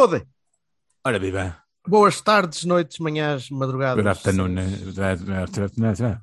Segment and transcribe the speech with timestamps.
[0.00, 0.26] Olá, juventude!
[1.04, 1.62] Ora, viva.
[1.86, 4.02] Boas tardes, noites, manhãs, madrugadas.
[4.02, 4.58] Good afternoon.
[4.58, 6.20] eh,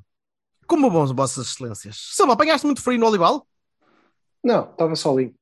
[0.65, 1.95] Como vão vossas excelências?
[2.15, 3.47] Silva, apanhaste muito frio no Olival?
[4.43, 5.35] Não, estava solinho.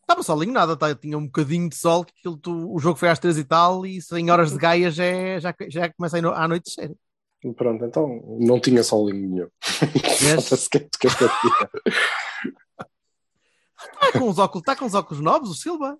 [0.00, 3.10] Estava solinho, nada, tá, tinha um bocadinho de sol, que aquilo tu- o jogo foi
[3.10, 6.18] às três e tal, e sem horas de Gaia já, é- já, já começa a
[6.18, 6.96] ir no- à noite sério.
[7.56, 9.48] Pronto, então não tinha solinho nenhum.
[10.98, 11.06] Que que?
[13.94, 15.96] Está com os óculos, está com os óculos novos, o Silva?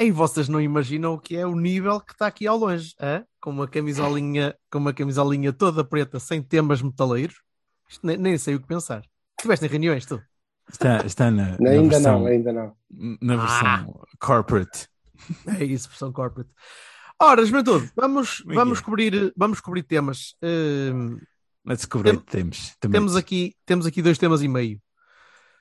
[0.00, 3.22] E vocês não imaginam o que é o nível que está aqui ao longe, hã?
[3.40, 7.36] com uma camisolinha, com uma camisolinha toda preta, sem temas metaleiros.
[7.88, 9.02] Isto nem, nem sei o que pensar.
[9.38, 10.20] Estiveste em reuniões, tu?
[10.70, 12.76] Está, está na, na ainda versão, não, ainda não.
[13.20, 14.88] na versão corporate.
[15.60, 16.50] É isso, versão corporate.
[17.20, 18.82] Ora, juventude, vamos, é vamos, é?
[18.82, 20.34] cobrir, vamos cobrir temas.
[21.66, 22.74] Let's cobrir Tem- temos.
[22.80, 22.98] Também.
[22.98, 24.80] temos, aqui, temos aqui dois temas e meio,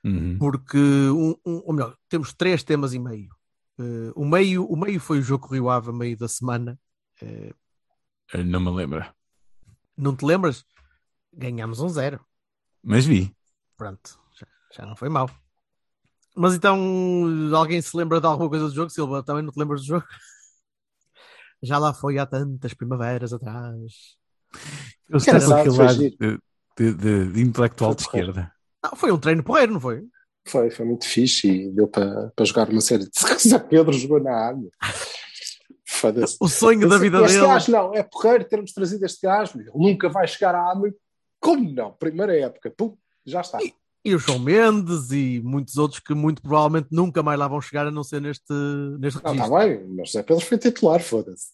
[0.06, 0.38] Uhum.
[0.40, 3.28] porque, um, um- ou melhor, temos três temas e meio.
[3.80, 6.78] Uh, o, meio o meio foi o jogo que o Rio Ave, meio da semana.
[7.22, 7.56] Uh,
[8.44, 9.06] Não me lembro.
[9.98, 10.66] não te lembras?
[11.34, 12.20] Ganhámos um zero.
[12.84, 13.34] Mas vi.
[13.78, 15.30] Pronto, já, já não foi mal.
[16.36, 16.78] Mas então,
[17.56, 18.90] alguém se lembra de alguma coisa do jogo?
[18.90, 20.06] Silva, também não te lembras do jogo?
[21.62, 24.16] Já lá foi há tantas primaveras atrás.
[25.10, 25.46] Eu aquele
[25.78, 26.16] lado giro.
[26.78, 28.54] de, de- de- intelectual de esquerda.
[28.82, 30.08] Não, foi um treino porreiro, não foi?
[30.50, 33.12] Foi, foi muito fixe e deu para para jogar uma série de
[33.48, 34.70] Zé Pedro jogou na água.
[35.86, 36.38] Foda-se.
[36.40, 37.48] O sonho da vida este dele.
[37.48, 40.92] gajo não, é porreiro termos trazido este gajo, ele nunca vai chegar à água.
[41.40, 41.92] Como não?
[41.94, 42.96] Primeira época, pum,
[43.26, 43.60] já está.
[44.06, 47.86] E o João Mendes e muitos outros que muito provavelmente nunca mais lá vão chegar
[47.86, 48.44] a não ser neste,
[49.00, 49.58] neste Não, registro.
[49.58, 51.48] está bem, mas Zé Pedro foi titular, foda-se.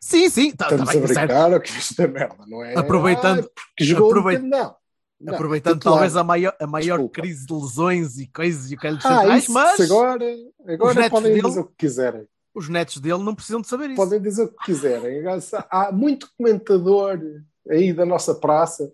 [0.00, 1.18] Sim, sim, está Estamos bem, a certo.
[1.28, 2.78] brincar, o que isto é merda, não é?
[2.78, 4.74] Aproveitando- Ah, porque jogou aproveit- um não.
[5.20, 5.96] Não, Aproveitando titular.
[5.96, 7.20] talvez a maior, a maior Desculpa.
[7.20, 10.24] crise de lesões e coisas e o que é lhes Ah, centrais, isso, mas agora,
[10.24, 12.26] os agora netos podem dele- dizer o que quiserem.
[12.54, 13.96] os netos dele não precisam de saber isso.
[13.96, 15.22] Podem dizer o que quiserem.
[15.70, 17.20] Há muito comentador
[17.68, 18.90] aí da nossa praça,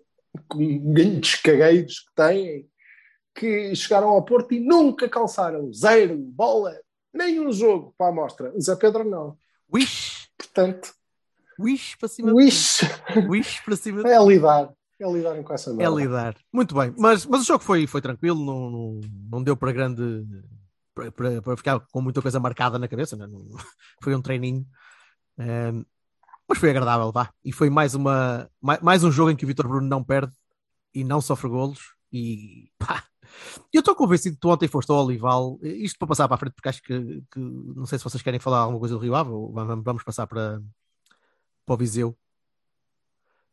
[0.49, 2.67] com grandes cagueiros que têm,
[3.33, 6.75] que chegaram ao Porto e nunca calçaram zero, bola,
[7.13, 8.51] nem um jogo para a amostra.
[8.53, 9.37] O Zé Pedro não.
[9.73, 10.93] Wish, Portanto,
[11.59, 12.81] wish para cima wish.
[13.29, 14.69] Wish para cima é lidar.
[14.99, 15.95] É lidarem com essa É merda.
[15.95, 16.35] lidar.
[16.51, 16.93] Muito bem.
[16.97, 20.25] Mas, mas o jogo foi, foi tranquilo, não, não, não deu para grande.
[20.95, 23.15] Para, para- para ficar com muita coisa marcada na cabeça.
[23.15, 23.27] né?
[23.27, 23.45] Não-
[24.03, 24.65] Foi um treininho.
[26.49, 27.29] Mas foi agradável, vá.
[27.43, 30.33] E foi mais, uma, mais, mais um jogo em que o Vitor Bruno não perde
[30.93, 31.93] e não sofre golos.
[32.11, 33.03] E pá.
[33.73, 35.59] Eu estou convencido que tu ontem foste ao Olival.
[35.61, 38.39] Isto para passar para a frente, porque acho que, que- não sei se vocês querem
[38.39, 40.59] falar alguma coisa do Rio Ave ou vamos, vamos passar para,
[41.65, 42.17] para o Viseu,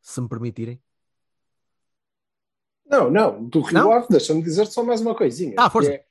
[0.01, 0.81] se me permitirem.
[2.87, 3.93] Não, não, do Rio Não?
[3.93, 5.55] Ave, deixa-me dizer só mais uma coisinha.
[5.59, 5.91] Ah, força.
[5.91, 6.05] é,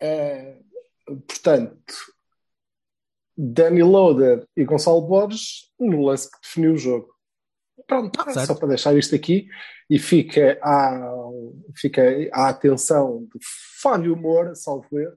[0.00, 0.58] é,
[1.26, 1.94] portanto,
[3.36, 7.14] Danny Loader e Gonçalo Borges no lance que definiu o jogo.
[7.86, 9.48] Pronto, Ah, só para deixar isto aqui
[9.88, 11.12] e fica à,
[11.76, 12.02] fica
[12.32, 13.38] atenção de
[13.80, 15.16] Fábio Moura, salvo erro,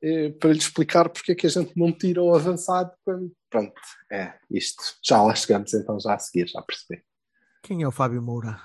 [0.00, 3.32] eh, para lhe explicar porque é que a gente não tira o avançado quando.
[3.50, 3.80] Pronto,
[4.12, 4.82] é isto.
[5.02, 7.02] Já lá chegamos então, já a seguir, já percebi.
[7.62, 8.60] Quem é o Fábio Moura?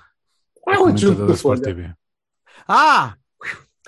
[0.68, 1.74] É o adjunto da Sport Folha.
[1.74, 1.94] TV.
[2.68, 3.16] Ah!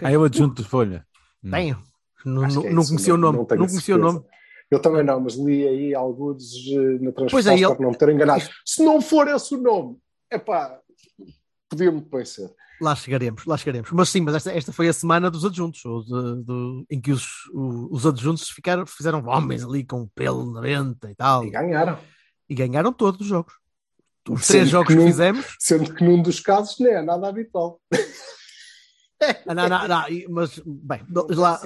[0.03, 1.07] Ah, é o adjunto de Folha.
[1.43, 1.51] Hum.
[1.51, 1.83] Tenho.
[2.25, 2.49] Não, é
[2.87, 3.39] conhecia o nome.
[3.39, 4.21] Não, conhecia o nome.
[4.71, 7.91] Eu também não, mas li aí alguns eh, na Pois transmissão é, ele- para não
[7.93, 8.43] me ter enganado.
[8.65, 9.97] Se não for esse o nome,
[10.31, 10.81] é pá,
[11.71, 12.53] podia muito bem ser.
[12.81, 13.91] Lá chegaremos, lá chegaremos.
[13.93, 17.13] Mas sim, mas esta, esta foi a semana dos adjuntos, ou de- do- em que
[17.13, 17.25] os,
[17.55, 21.45] o- os adjuntos ficaram, fizeram homens ali com pelo na venta e tal.
[21.45, 21.99] E ganharam.
[22.49, 23.55] E ganharam todos os jogos.
[24.29, 25.57] Os Sendo três jogos que num- fizemos.
[25.59, 27.81] Sendo que num dos casos não é nada habitual.
[29.47, 31.01] Ah, não, não, não, mas, bem,
[31.31, 31.61] lá,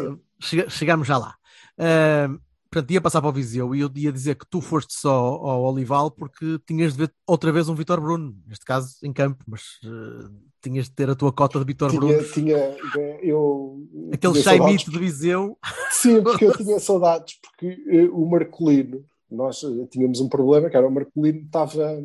[0.69, 1.35] chegamos já lá.
[1.79, 2.29] Ah,
[2.71, 5.65] portanto, ia passar para o Viseu e eu ia dizer que tu foste só ao
[5.65, 9.63] Olival porque tinhas de ver outra vez um Vitor Bruno, neste caso em campo, mas
[9.85, 10.31] ah,
[10.63, 12.23] tinhas de ter a tua cota de Vitor Bruno.
[12.33, 12.77] tinha,
[13.23, 15.59] eu, Aquele chaimito de Viseu.
[15.91, 20.77] Sim, porque eu tinha saudades, porque eh, o Marcolino, nós eh, tínhamos um problema, que
[20.77, 21.99] era o Marcolino estava,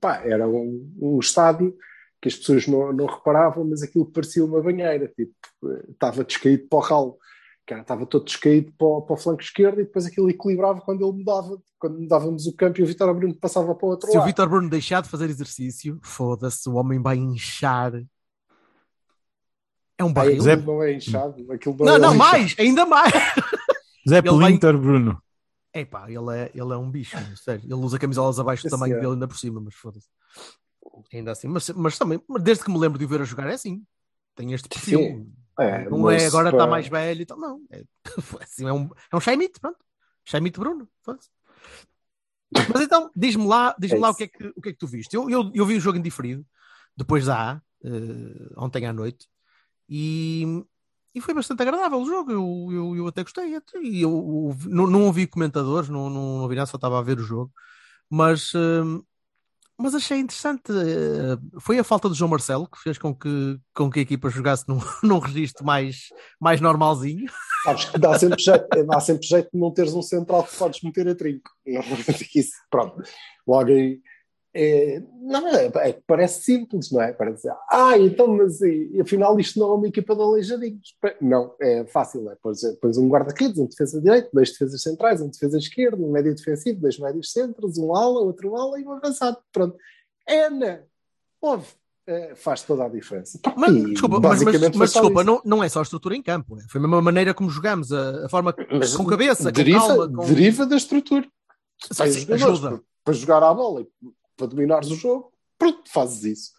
[0.00, 1.76] pá, era um, um estádio
[2.20, 5.32] que as pessoas não, não reparavam, mas aquilo parecia uma banheira, tipo,
[5.66, 7.18] eh, estava descaído para o ralo,
[7.64, 11.06] cara, estava todo descaído para o, para o flanco esquerdo e depois aquilo equilibrava quando
[11.06, 14.16] ele mudava, quando mudávamos o campo e o Vitor Bruno passava para o outro Se
[14.16, 14.26] o lado.
[14.26, 17.92] Vitor Bruno deixar de fazer exercício, foda-se, o homem vai inchar.
[19.96, 20.40] É um barril.
[20.42, 22.18] aquilo não é inchado, aquilo Não, é não, inchado.
[22.18, 23.12] mais, ainda mais.
[24.08, 24.76] Zé Ele vai- Pelinter,
[25.84, 26.06] Bruno.
[26.08, 27.64] Epá, ele é, ele é um bicho, sério.
[27.64, 29.00] Ele usa camisolas abaixo do tamanho é.
[29.00, 30.08] dele ainda por cima, mas foda-se.
[31.12, 33.54] Ainda assim, mas, mas também, desde que me lembro de o ver a jogar é
[33.54, 33.84] assim.
[34.34, 34.98] Tem este perfil.
[34.98, 35.32] Sim.
[35.60, 37.60] É, não é agora está mais velho e tal, não.
[37.70, 37.82] É,
[38.42, 39.78] assim, é um, é um Shaimite, pronto.
[40.24, 40.88] Shaimite Bruno.
[41.02, 41.28] foda-se.
[42.50, 44.78] Mas então, diz-me lá, diz É lá o, que é que, o que é que
[44.78, 45.14] tu viste.
[45.14, 46.46] Eu, eu, eu vi o jogo indiferido,
[46.96, 49.26] depois da A, eh, ontem à noite,
[49.88, 50.64] e,
[51.18, 52.32] e foi bastante agradável o jogo.
[52.32, 53.50] Eu, eu, eu até gostei.
[53.82, 57.18] E eu, eu não, não ouvi comentadores, não, não ouvi nada, só estava a ver
[57.18, 57.52] o jogo.
[58.08, 59.02] Mas, eh,
[59.76, 60.72] mas achei interessante.
[60.72, 64.30] eh, Foi a falta do João Marcelo que fez com que, com que a equipa
[64.30, 66.08] jogasse num, num registro mais,
[66.40, 67.30] mais normalzinho.
[67.64, 70.82] Sabes que dá sempre, jeito, dá sempre jeito de não teres um central que podes
[70.82, 71.50] meter a trinco.
[71.66, 71.82] Não,
[72.70, 73.02] pronto.
[73.46, 74.00] Logo aí.
[74.60, 77.12] É, não, é, é que parece simples, não é?
[77.12, 80.96] Parece, ah, então, mas e, afinal isto não é uma equipa de aleijadinhos.
[81.20, 85.28] Não, é fácil, é pões, pões um guarda-redes, um defesa direito, dois defesas centrais, um
[85.28, 89.38] defesa esquerdo, um médio defensivo, dois médios centros, um ala, outro ala e um avançado.
[89.52, 89.76] Pronto.
[90.26, 90.82] É, né?
[91.40, 91.66] Houve.
[92.04, 93.38] É, faz toda a diferença.
[93.54, 96.58] Mas, desculpa, mas, mas, mas desculpa, não, não é só a estrutura em campo.
[96.58, 96.62] é.
[96.68, 100.12] Foi a mesma maneira como jogamos, a, a forma Mas com cabeça, deriva, com calma.
[100.16, 100.26] Com...
[100.26, 101.28] deriva da estrutura.
[101.92, 102.70] Sim, ajuda.
[102.70, 103.86] Para, para jogar à bola
[104.38, 106.52] para dominares o jogo, pronto, fazes isso.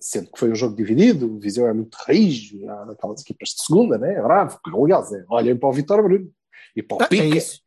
[0.00, 3.62] Sendo que foi um jogo dividido, o Viseu é muito rijo, há aquelas equipas de
[3.64, 4.14] segunda, né?
[4.14, 4.58] é bravo.
[4.82, 6.30] Aliás, é, olhem para o Vitor Bruno
[6.74, 7.36] e para o Ah, é Pique.
[7.36, 7.60] isso.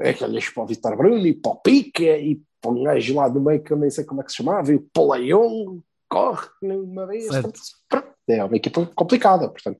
[0.00, 3.14] É que olhas para o Vitor Bruno e para o Pique e para um gajo
[3.14, 5.80] lá do meio que eu nem sei como é que se chamava, e o Poleion
[6.08, 7.26] corre uma vez.
[7.26, 7.60] Certo.
[7.88, 9.78] Pronto, É uma equipa complicada, portanto,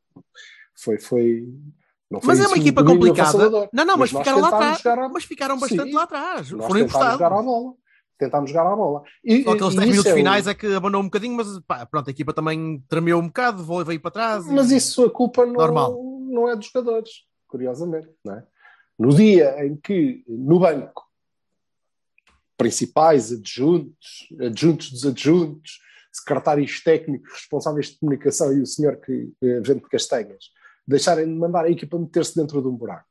[0.76, 0.98] foi.
[0.98, 1.48] foi
[2.24, 3.68] Mas é uma um equipa complicada.
[3.72, 4.78] Não, não, mas, nós ficaram lá atrás.
[4.80, 5.94] jogar Mas ficaram bastante Sim.
[5.94, 6.48] lá atrás.
[6.48, 7.44] Foram tentámos jogar à encostados.
[7.44, 7.74] bola.
[8.24, 9.02] Tentámos jogar à bola.
[9.24, 11.34] E, Só aqueles e 10 isso minutos é o- finais é que abandonou um bocadinho,
[11.36, 14.46] mas pá, pronto, a equipa também tremeu um bocado, veio para trás.
[14.46, 16.00] e- Mas isso a culpa não, Normal.
[16.30, 17.10] não é dos jogadores,
[17.48, 18.08] curiosamente.
[18.24, 18.46] Não é?
[18.98, 21.02] No dia em que no banco
[22.56, 25.80] principais adjuntos, adjuntos dos adjuntos,
[26.12, 30.44] secretários técnicos responsáveis de comunicação e o senhor que eh, vende castanhas
[30.86, 33.06] deixarem de mandar a equipa meter-se dentro de um buraco.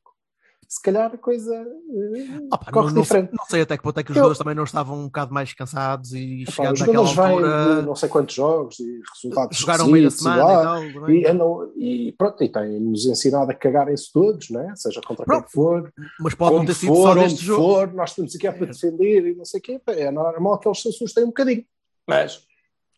[0.72, 3.32] Se calhar a coisa eh, Opa, não, corre não sei, diferente.
[3.34, 5.34] não sei até que ponto é que os Eu- jogadores também não estavam um bocado
[5.34, 9.86] mais cansados e Epá, chegados vêm altura de não sei quantos jogos e resultados jogaram
[9.88, 10.54] esquisitos semana lá.
[10.54, 10.64] e
[10.94, 11.02] tal.
[11.02, 11.22] também.
[11.22, 14.72] E, andam, e pronto, e têm-nos ensinado a cagarem-se todos, né?
[14.78, 15.44] seja contra Pronto.
[15.44, 17.64] quem for, Mas pode não ter sido for, só neste jogo.
[17.64, 19.82] for, nós estamos aqui é para defender e não sei o quê.
[19.88, 21.66] É normal que eles se assustem um bocadinho.
[22.08, 22.48] Mas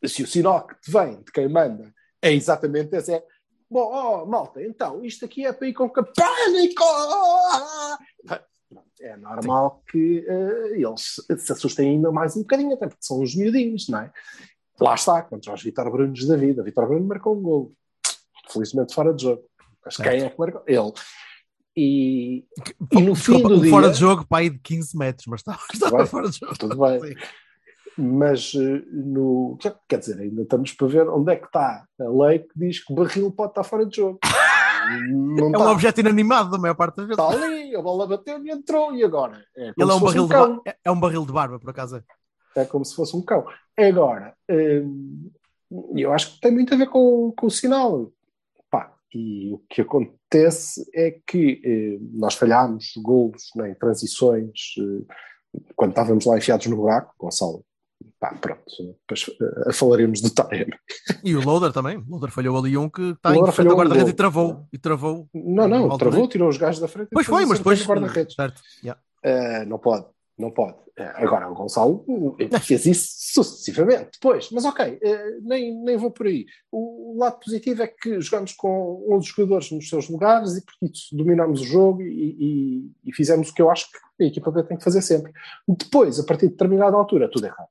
[0.05, 1.91] se o sinal que te vem de quem manda
[2.21, 3.23] é exatamente esse, é
[3.73, 6.83] bom, oh, malta, então isto aqui é para ir com que pânico!
[9.01, 13.35] É normal que eh, eles se assustem ainda mais um bocadinho, até porque são os
[13.35, 14.11] miudinhos, não é?
[14.79, 16.63] Lá está, contra os Vitor Brunos da vida.
[16.63, 17.73] Vitor Bruno marcou um gol.
[18.49, 19.43] Felizmente fora de jogo.
[19.83, 20.63] Mas quem é que marcou?
[20.65, 20.93] Ele.
[21.75, 22.45] E,
[22.91, 23.69] e no fim do dia...
[23.69, 26.57] fora de jogo, pai de 15 metros, mas estava, estava bem, fora de jogo.
[26.57, 27.15] tudo bem.
[27.97, 29.57] Mas eh, no,
[29.87, 32.91] quer- dizer, ainda estamos para ver onde é que está a lei que diz que
[32.91, 34.19] o barril pode estar fora de jogo.
[35.09, 37.23] Não É um objeto inanimado da maior parte das vezes.
[37.23, 39.41] Está ali, a bola bateu e entrou, e agora?
[39.55, 40.55] É Ele é um, barril um de cão.
[40.57, 41.97] ba- é- é um barril de barba, por acaso.
[41.97, 42.03] é.
[42.61, 43.45] É como se fosse um cão.
[43.77, 45.31] Agora, hum,
[45.95, 48.11] eu acho que tem muito a ver com, com o sinal.
[48.69, 55.13] Pá, e o que acontece é que eh, nós falhámos golos né, em transições eh,
[55.75, 57.63] quando estávamos lá enfiados no buraco, Gonçalo.
[58.23, 58.63] Pá, pronto,
[59.01, 59.25] depois
[59.67, 60.71] eh, falaremos do Taremi.
[61.25, 61.97] E o Loader também.
[61.97, 64.65] O Loader falhou ali um que está em frente ao falhou um guarda-redes e travou.
[64.71, 65.27] E travou.
[65.33, 66.09] Não, não, altura.
[66.09, 67.09] travou, tirou os gajos da frente.
[67.11, 67.85] Pois foi, mas depois.
[67.85, 68.33] guarda-redes.
[68.81, 69.01] Yeah.
[69.25, 70.05] Uh, não pode,
[70.39, 70.77] não pode.
[70.97, 73.09] Uh, agora, o Gonçalo uh, fez isso
[73.43, 76.45] sucessivamente depois, mas ok, uh, nem, nem vou por aí.
[76.71, 80.97] O, o lado positivo é que jogamos com 11 jogadores nos seus lugares e, portanto,
[81.11, 84.63] dominámos o jogo e, e- e fizemos o que eu acho que a equipa B
[84.63, 85.33] tem que fazer sempre.
[85.67, 87.67] Depois, a partir de determinada altura, tudo errado.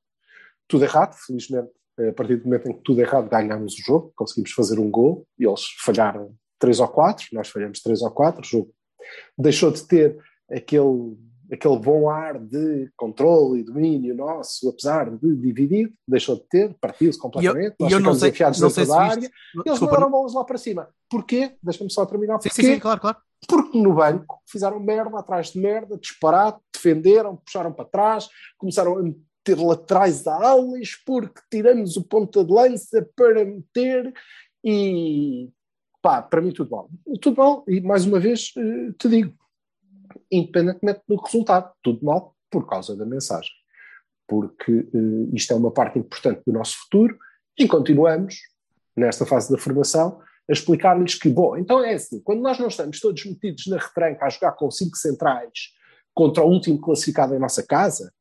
[0.73, 1.69] Tudo errado, felizmente,
[2.09, 5.23] a partir do momento em que tudo errado, ganhámos o jogo, conseguimos fazer um gol
[5.37, 8.73] e eles falharam 3 ou 4, nós falhamos 3 ou 4, o jogo
[9.37, 10.17] deixou de ter
[10.51, 11.15] aquele,
[11.51, 17.19] aquele bom ar de controle e domínio nosso, apesar de dividido, deixou de ter, partiu-se
[17.19, 19.31] completamente, E eu- nós eu não ficamos sei- enfiados não dentro da área, eles
[19.63, 20.89] Desculpa, mandaram bolas lá para cima.
[21.07, 21.51] Porquê?
[21.61, 22.41] Deixa-me só terminar.
[22.41, 23.17] Sim, sim, sim, claro, claro.
[23.47, 28.27] Porque no banco fizeram merda atrás de merda, dispararam, defenderam, puxaram para trás,
[28.57, 29.03] começaram a
[29.43, 34.13] ter laterais a alas porque tiramos o ponta de lança para meter
[34.63, 35.49] e
[36.01, 36.89] pá, para mim tudo mal.
[37.21, 39.33] Tudo mal, e mais uma vez eh, te digo,
[40.31, 43.51] independentemente do resultado, tudo mal por causa da mensagem.
[44.27, 47.17] Porque eh, isto é uma parte importante do nosso futuro
[47.57, 48.35] e continuamos,
[48.95, 52.99] nesta fase da formação, a explicar-lhes que, bom, então é assim, quando nós não estamos
[52.99, 55.73] todos metidos na retranca a jogar com cinco centrais
[56.13, 58.13] contra o último classificado em nossa casa,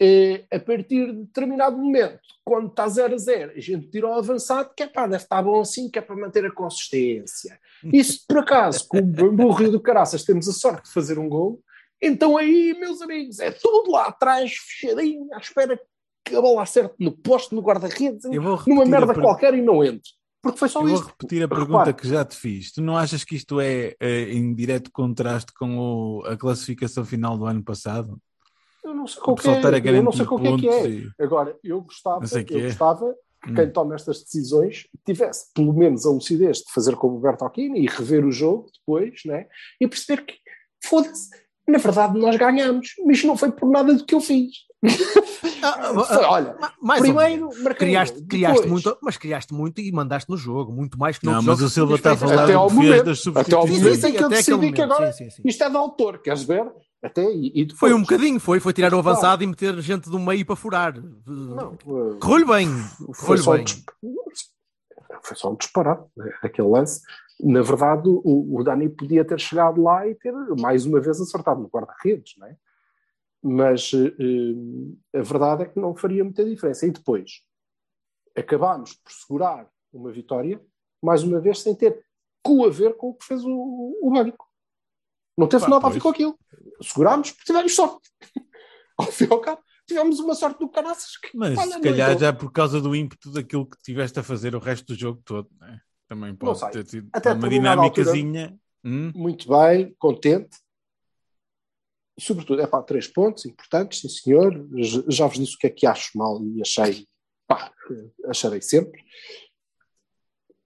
[0.00, 4.14] eh, a partir de determinado momento, quando está 0 a 0, a gente tira o
[4.14, 7.58] avançado, que é pá, deve estar bom assim, que é para manter a consistência.
[7.92, 11.18] E se por acaso, com o Bambu Rio do Caraças, temos a sorte de fazer
[11.18, 11.62] um gol,
[12.02, 15.80] então aí, meus amigos, é tudo lá atrás, fechadinho, à espera
[16.24, 19.84] que a bola acerte no poste, no guarda-redes, vou numa merda per- qualquer e não
[19.84, 20.10] entre.
[20.42, 21.06] Porque foi só Eu vou isto.
[21.06, 22.70] repetir a pergunta Repara, que já te fiz.
[22.72, 27.38] Tu não achas que isto é, eh, em direto contraste com o- a classificação final
[27.38, 28.18] do ano passado?
[28.84, 30.88] Eu não sei O qual que é, eu não sei qual que é que é.
[30.88, 32.62] e- Agora, eu gostava, eu é.
[32.68, 33.54] gostava que Hum.
[33.54, 37.86] quem toma estas decisões tivesse pelo menos a lucidez de fazer como o Bertolini e
[37.86, 39.46] rever o jogo depois, né?
[39.80, 40.34] E perceber que,
[40.82, 41.28] foda-se,
[41.68, 44.50] na verdade nós ganhamos, mas não foi por nada do que eu fiz.
[45.62, 50.28] Ah, Foi, olha, Ma- mais primeiro criaste, criaste depois- muito, mas criaste muito e mandaste
[50.30, 52.70] no jogo, muito mais que no Não, mas o Silva está a falar Até ao
[52.70, 53.04] momento.
[53.04, 55.42] das Até ao momento em que eu até decidi que agora sim, sim, sim.
[55.46, 56.70] isto é de autor, queres ver?
[57.04, 60.08] Até e, e depois, Foi um bocadinho, foi, foi tirar o avançado e meter gente
[60.08, 60.94] do meio para furar.
[61.26, 62.68] Não, eh, Correu-lhe bem,
[63.12, 63.66] foi só, um bem.
[65.22, 66.32] foi só um disparate, né?
[66.42, 67.02] aquele lance.
[67.38, 71.60] Na verdade, o, o Dani podia ter chegado lá e ter mais uma vez acertado
[71.60, 72.56] no guarda-redes, não é?
[73.42, 76.86] Mas eh, a verdade é que não faria muita diferença.
[76.86, 77.42] E depois,
[78.34, 80.58] acabámos por segurar uma vitória,
[81.02, 82.02] mais uma vez, sem ter
[82.42, 84.46] cu a ver com o que fez o, o banco.
[85.36, 86.02] Não teve Pá, nada a ver pois.
[86.02, 86.38] com aquilo.
[86.82, 88.08] Segurámos porque tivemos sorte.
[88.96, 92.16] Ao fim e ao cabo, tivemos uma sorte do caraças que Mas olha, se calhar
[92.16, 95.48] já por causa do ímpeto daquilo que tiveste a fazer o resto do jogo todo,
[95.60, 95.80] né?
[96.06, 98.56] também pode ter tido Até uma dinâmicazinha.
[98.84, 99.10] Hum?
[99.14, 100.58] muito bem, contente.
[102.18, 104.68] Sobretudo, é pá, três pontos importantes, sim senhor.
[105.08, 107.08] Já vos disse o que é que acho mal e achei,
[107.48, 107.72] pá,
[108.26, 109.02] acharei sempre.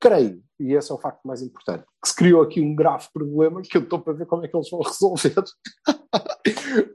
[0.01, 3.63] Creio, e esse é o facto mais importante, que se criou aqui um grave problema
[3.63, 5.35] que eu estou para ver como é que eles vão resolver.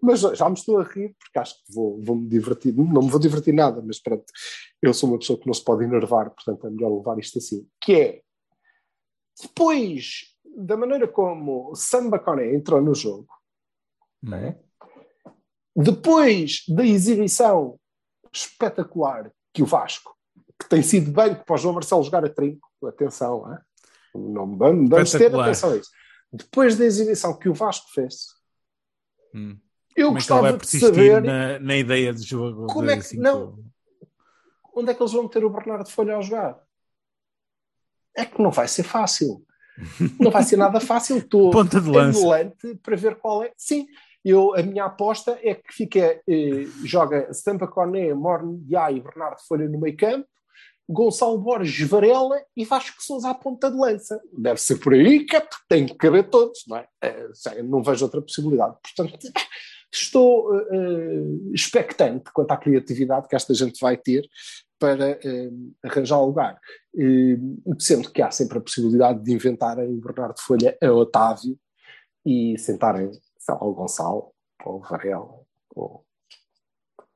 [0.02, 2.74] mas já me estou a rir, porque acho que vou, vou me divertir.
[2.74, 4.26] Não me vou divertir nada, mas pronto,
[4.82, 7.68] eu sou uma pessoa que não se pode enervar, portanto é melhor levar isto assim.
[7.82, 8.22] Que é,
[9.42, 13.28] depois da maneira como Samba Coné entrou no jogo,
[14.22, 14.60] não é?
[15.76, 17.80] depois da exibição
[18.32, 20.16] espetacular que o Vasco,
[20.60, 23.58] que tem sido banco para o João Marcelo jogar a trinco, atenção, hein?
[24.16, 25.90] não vamos, ter atenção a isso.
[26.32, 28.28] Depois da exibição que o Vasco fez,
[29.36, 29.58] Hum.
[29.96, 32.68] eu Como é gostava vai de saber na, na ideia de jogo?
[32.68, 33.60] Como de é que- cinco- não.
[34.76, 36.60] onde é que eles vão meter o Bernardo Folha a jogar.
[38.16, 39.44] É que não vai ser fácil.
[40.20, 41.18] Não vai ser nada fácil.
[41.18, 43.52] Estou Ponta de ambulante para ver qual é.
[43.58, 43.88] Sim,
[44.24, 49.40] eu, a minha aposta é que fica, eh, joga Stampa Coné, Morne Diá e Bernardo
[49.48, 50.28] Folha no meio campo,
[50.90, 54.22] Gonçalo Borges, Varela e Vasco Sousa à ponta de lança.
[54.38, 56.88] Deve ser por aí que é tem que caber todos, não é?
[57.34, 58.76] Sei, não vejo outra possibilidade.
[58.82, 59.18] Portanto,
[59.92, 64.28] estou eh, expectante quanto à criatividade que esta gente vai ter
[64.80, 65.50] para eh,
[65.84, 66.60] arranjar lugar.
[66.98, 67.38] Eh,
[67.80, 71.58] sendo que há sempre a possibilidade de inventarem Bernardo Folha a Otávio
[72.26, 74.34] e sentarem, sei lá, o Gonçalo
[74.66, 75.40] ou o Varela
[75.76, 76.06] ou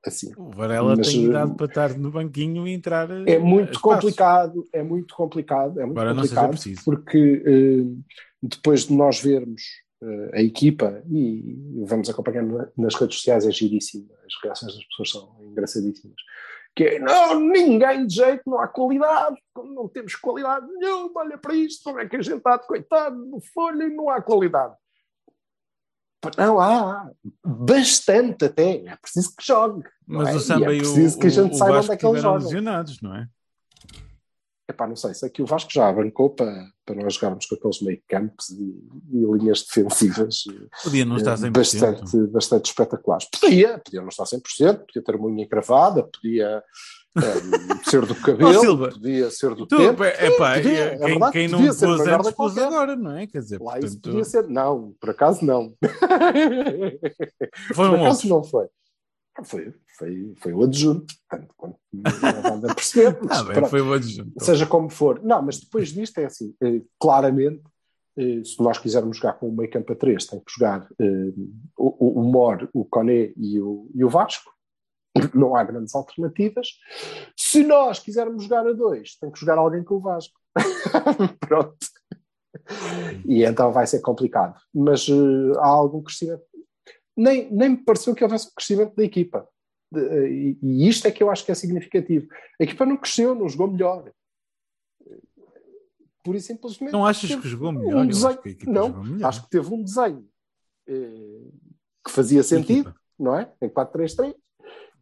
[0.07, 0.31] assim.
[0.37, 3.09] O Varela Mas, tem eh, idade para estar no banquinho e entrar.
[3.09, 8.01] eh, É muito complicado, é muito complicado, é muito não seja complicado, porque eh,
[8.41, 9.61] depois de nós vermos
[10.33, 15.09] a equipa e vamos acompanhando na- nas redes sociais, é giríssimo, as reações das pessoas
[15.09, 16.15] são engraçadíssimas.
[16.75, 21.55] Que é, não, ninguém de jeito, não há qualidade, não temos qualidade nenhuma, olha para
[21.55, 24.75] isto, como é que a gente está de coitado no folha e não há qualidade.
[26.37, 27.11] Não há,
[27.45, 29.83] bastante até, é preciso que jogue.
[30.05, 30.35] Mas é?
[30.35, 31.97] o Samba e e, é o, preciso que a gente o saiba Vasco onde é
[31.97, 32.43] que estiveram jogam.
[32.43, 33.27] lesionados, não é?
[34.69, 37.81] Epá, não sei, sei que o Vasco já bancou para, para nós jogarmos com aqueles
[37.81, 38.77] meio campos e,
[39.13, 40.43] e linhas defensivas
[40.83, 41.51] Podia não estar eh, 100%.
[41.51, 43.27] bastante, bastante espetaculares.
[43.31, 46.61] Podia, podia não estar 100%, podia ter uma unha encravada, podia
[47.17, 50.03] eh, ser do cabelo, Silva, podia ser do Tu, tempo.
[50.03, 52.63] é pá, podia, é quem, verdade, quem não pôs antes pôs qualquer.
[52.65, 53.25] agora, não é?
[53.25, 54.47] Quer dizer, Lá isso portanto, podia ser.
[54.49, 55.73] Não, por acaso não.
[57.73, 58.25] foram por acaso outros.
[58.25, 58.67] não foi.
[59.43, 63.17] Foi, foi, foi o adjunto, portanto, quando não dá a perceber.
[63.21, 64.43] mas Ah, bem, foi o adjunto.
[64.43, 65.21] seja como for.
[65.23, 67.63] Não, mas depois disto é assim, eh, claramente,
[68.17, 71.33] eh, se nós quisermos jogar com o meio campo a três, tem que jogar eh,
[71.77, 74.51] o, o, o Mor, o Coné e o, e o Vasco.
[75.33, 76.67] Não há grandes alternativas.
[77.35, 80.39] Se nós quisermos jogar a dois, tem que jogar alguém com o Vasco.
[81.39, 81.77] Pronto.
[83.25, 84.59] E então vai ser complicado.
[84.73, 86.43] Mas uh, há algum crescimento.
[87.17, 89.47] Nem, nem me pareceu que houvesse crescimento da equipa.
[89.91, 92.27] De, e, isto é que eu acho que é significativo.
[92.59, 94.11] A equipa não cresceu, não jogou melhor.
[96.23, 96.91] Por isso, simplesmente.
[96.91, 98.03] Não achas que jogou melhor?
[98.03, 100.27] Um desenho, acho não, acho que teve um desenho
[100.87, 101.47] eh,
[102.05, 103.51] que fazia sentido, não é?
[103.61, 104.35] Em 4-3-3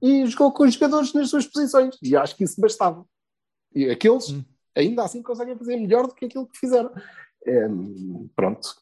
[0.01, 1.97] e jogou com os jogadores nas suas posições.
[2.01, 3.05] E acho que isso bastava.
[3.73, 4.43] E aqueles, hum.
[4.75, 6.91] ainda assim, conseguem fazer melhor do que aquilo que fizeram.
[7.45, 7.67] É,
[8.35, 8.75] pronto.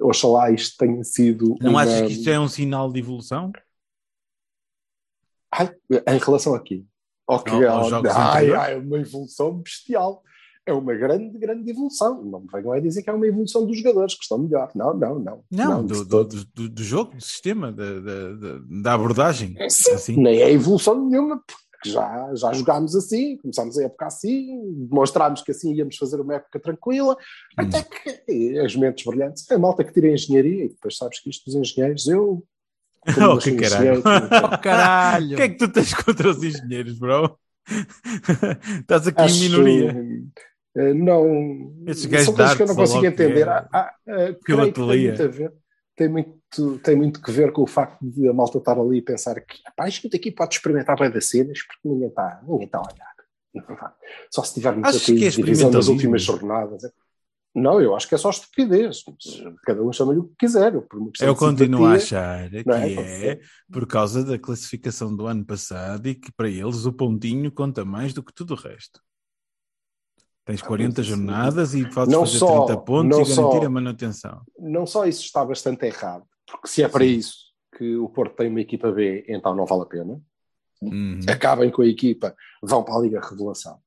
[0.00, 1.56] Oxalá isto tenha sido.
[1.60, 1.82] Não uma...
[1.82, 3.52] achas que isto é um sinal de evolução?
[5.52, 6.84] Ai, em relação a quê?
[7.26, 10.22] Okay, ao, ao ai, ai, uma evolução bestial.
[10.64, 12.22] É uma grande, grande evolução.
[12.22, 14.70] Não me venham a dizer que é uma evolução dos jogadores que estão melhor.
[14.74, 15.44] Não, não, não.
[15.50, 19.56] Não, não do, do, do, do, jogo, do sistema, da, da, da abordagem.
[19.68, 20.16] Sim, assim.
[20.16, 25.50] Nem é evolução nenhuma, porque já, já jogámos assim, começámos a época assim, demonstrámos que
[25.50, 27.16] assim íamos fazer uma época tranquila, hum.
[27.56, 31.30] até que as mentes brilhantes, é a malta que tira engenharia, e depois sabes que
[31.30, 32.44] isto dos engenheiros, eu.
[33.08, 34.02] Oh, que caralho!
[34.44, 35.32] Oh, caralho!
[35.32, 37.38] O que é que tu tens contra os engenheiros, bro?
[38.80, 39.36] Estás aqui Acho...
[39.36, 39.92] em minoria.
[40.76, 41.74] Uh, não.
[41.86, 43.46] Esses são coisas que eu não consigo entender.
[43.46, 43.66] É...
[43.72, 45.52] Ah, uh, tem muito a ver.
[45.96, 46.37] Tem muito,
[46.82, 49.58] tem muito que ver com o facto de a malta estar ali e pensar que
[49.78, 53.18] a gente aqui pode experimentar bem das cenas porque ninguém está ninguém está a olhar.
[54.30, 56.82] Só se tiver muita é divisão nas últimas jornadas.
[57.54, 59.02] Não, eu acho que é só estupidez.
[59.64, 60.74] Cada um chama-lhe o que quiser.
[60.74, 60.86] Eu,
[61.20, 63.40] eu continuo a achar que é, é
[63.72, 68.12] por causa da classificação do ano passado e que para eles o pontinho conta mais
[68.12, 69.00] do que tudo o resto.
[70.44, 74.42] Tens 40 jornadas e podes não fazer só, 30 pontos e garantir só, a manutenção.
[74.58, 78.48] Não só isso está bastante errado, porque se é para isso que o Porto tem
[78.48, 80.20] uma equipa B, então não vale a pena.
[80.80, 81.20] Uhum.
[81.28, 83.80] Acabem com a equipa, vão para a Liga Revelação.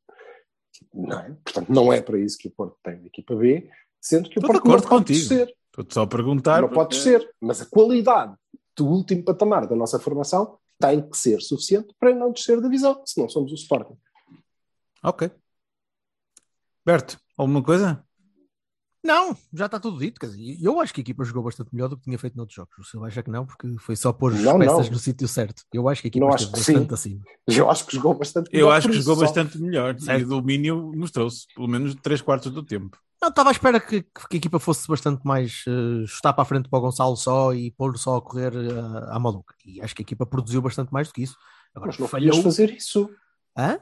[0.94, 1.36] Não é?
[1.44, 4.42] Portanto, não é para isso que o Porto tem uma equipa B, sendo que o
[4.42, 5.20] Porto não pode contigo.
[5.20, 5.56] ser.
[5.68, 6.62] Estou só a perguntar.
[6.62, 6.84] Não porque...
[6.84, 8.36] pode ser, mas a qualidade
[8.76, 13.02] do último patamar da nossa formação tem que ser suficiente para não descer da divisão,
[13.06, 13.98] se não somos o Sporting.
[15.04, 15.32] Ok.
[16.86, 18.04] Berto, alguma coisa?
[19.04, 20.20] Não, já está tudo dito.
[20.20, 22.56] Quer dizer, eu acho que a equipa jogou bastante melhor do que tinha feito noutros
[22.56, 22.78] jogos.
[22.78, 24.94] O Silvio acha que não, porque foi só pôr as não, peças não.
[24.94, 25.64] no sítio certo.
[25.74, 26.94] Eu acho que a equipa não esteve bastante sim.
[26.94, 27.22] acima.
[27.48, 28.68] Eu acho que jogou bastante melhor.
[28.68, 29.22] Eu acho que jogou só.
[29.22, 30.00] bastante melhor.
[30.00, 30.22] Certo.
[30.22, 32.96] E o domínio mostrou-se, pelo menos 3 quartos do tempo.
[33.20, 36.46] Não, estava à espera que, que, a equipa fosse bastante mais uh, chutar para a
[36.46, 39.56] frente para o Gonçalo só e pôr só a correr uh, à maluca.
[39.66, 41.36] E acho que a equipa produziu bastante mais do que isso.
[41.74, 42.30] Agora, Mas não falhou...
[42.30, 43.10] podias fazer isso.
[43.58, 43.80] Hã?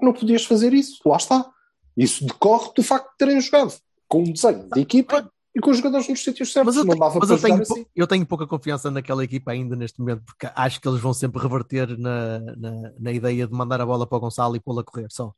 [0.00, 1.00] Não podias fazer isso.
[1.06, 1.48] Lá está.
[1.96, 3.72] Isso decorre do facto de terem jogado
[4.12, 6.76] com um desenho de equipa e com os jogadores nos sítios certos.
[6.76, 7.86] Mas eu, tenho, mas eu tenho, assim.
[7.96, 11.40] eu tenho pouca confiança naquela equipa ainda neste momento, porque acho que eles vão sempre
[11.40, 14.84] reverter na, na, na ideia de mandar a bola para o Gonçalo e pô-la a
[14.84, 15.32] correr só.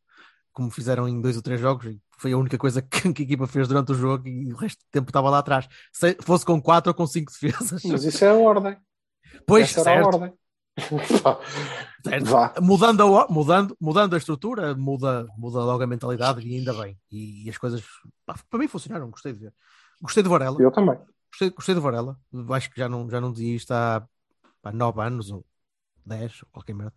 [0.53, 3.47] Como fizeram em dois ou três jogos, foi a única coisa que, que, a equipa
[3.47, 5.69] fez durante o jogo e o resto do tempo estava lá atrás.
[5.93, 7.81] Se fosse com quatro ou com cinco defesas.
[7.85, 8.77] Mas isso é a ordem.
[9.47, 10.05] Pois, Essa certo.
[10.05, 10.33] a ordem.
[12.61, 16.99] Mudando, a, mudando, mudando a estrutura, muda, muda logo a mentalidade e ainda bem.
[17.11, 17.83] E, e as coisas
[18.27, 19.55] pá, para mim funcionaram, gostei de ver.
[20.03, 20.61] Gostei de Varela.
[20.61, 20.99] Eu também.
[21.31, 22.19] Gostei, gostei de Varela.
[22.51, 24.07] Acho que já não, já não dizia isto há,
[24.63, 25.45] há 9 anos ou
[26.05, 26.93] 10 ou qualquer merda.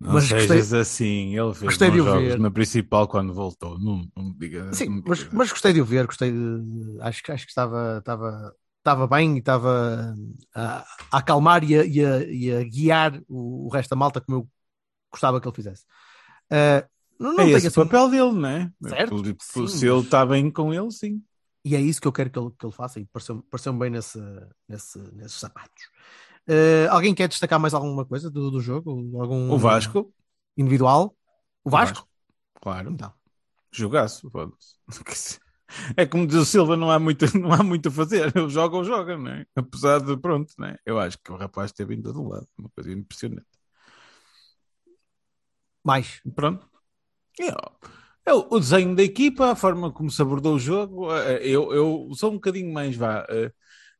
[0.00, 2.38] Não mas sejas gostei, assim, ele fez gostei de o ver.
[2.38, 3.78] na principal quando voltou.
[3.78, 6.98] Não, não diga, Sim, não mas, mas, gostei de o ver, gostei de.
[7.00, 10.14] Acho, acho que estava, estava, estava bem e estava
[10.54, 14.20] a, a acalmar e a, e, a, e a, guiar o, o resto da malta
[14.20, 14.48] como eu
[15.10, 15.84] gostava que ele fizesse.
[16.50, 16.86] Uh,
[17.18, 17.80] não, não é esse assim...
[17.80, 18.72] o papel dele, não é?
[18.88, 19.22] Certo?
[19.40, 21.22] Sim, se ele está bem com ele, sim.
[21.64, 23.90] E é isso que eu quero que ele, que ele faça e pareceu-me pareceu bem
[23.90, 24.18] nesse,
[24.68, 25.84] nesse, nesses sapatos.
[26.48, 28.90] Uh, alguém quer destacar mais alguma coisa do, do jogo?
[29.20, 30.12] Algum o Vasco.
[30.56, 31.14] Individual?
[31.62, 31.98] O Vasco?
[31.98, 32.08] O Vasco.
[32.60, 32.90] Claro.
[32.90, 33.12] Então.
[33.70, 34.30] Jogaço.
[35.96, 38.32] É como diz o Silva, não há muito, não há muito a fazer.
[38.36, 39.46] Ele joga ou joga, não é?
[39.56, 40.76] Apesar de, pronto, não é?
[40.86, 42.46] Eu acho que o rapaz esteve em todo lado.
[42.58, 43.46] Uma coisa impressionante.
[45.84, 46.20] Mais.
[46.34, 46.68] Pronto.
[48.24, 52.08] É, o desenho da equipa, a forma como se abordou o jogo, eh, eu, eu
[52.14, 53.26] sou um bocadinho mais vá.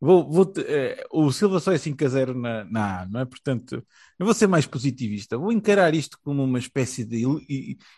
[0.05, 3.25] Vou, vou, eh, o Silva só é 5 a 0 na, na A, não é?
[3.25, 3.87] Portanto,
[4.19, 5.39] eu vou ser mais positivista.
[5.39, 7.25] Vou encarar isto como uma espécie de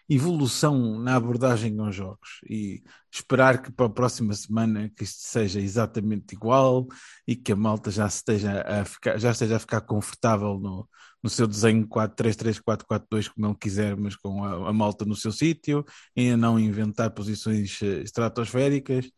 [0.07, 5.59] evolução na abordagem aos jogos e esperar que para a próxima semana que isto seja
[5.59, 6.87] exatamente igual
[7.27, 10.87] e que a malta já esteja a ficar, já esteja a ficar confortável no,
[11.23, 15.33] no seu desenho 4-3-3, 4-4-2, como ele quiser, mas com a, a malta no seu
[15.33, 15.83] sítio,
[16.15, 19.11] e a não inventar posições eh, estratosféricas,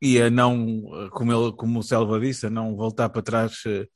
[0.00, 3.64] e a não, eh, como, ele, como o Selva disse, a não voltar para trás
[3.66, 3.86] uh,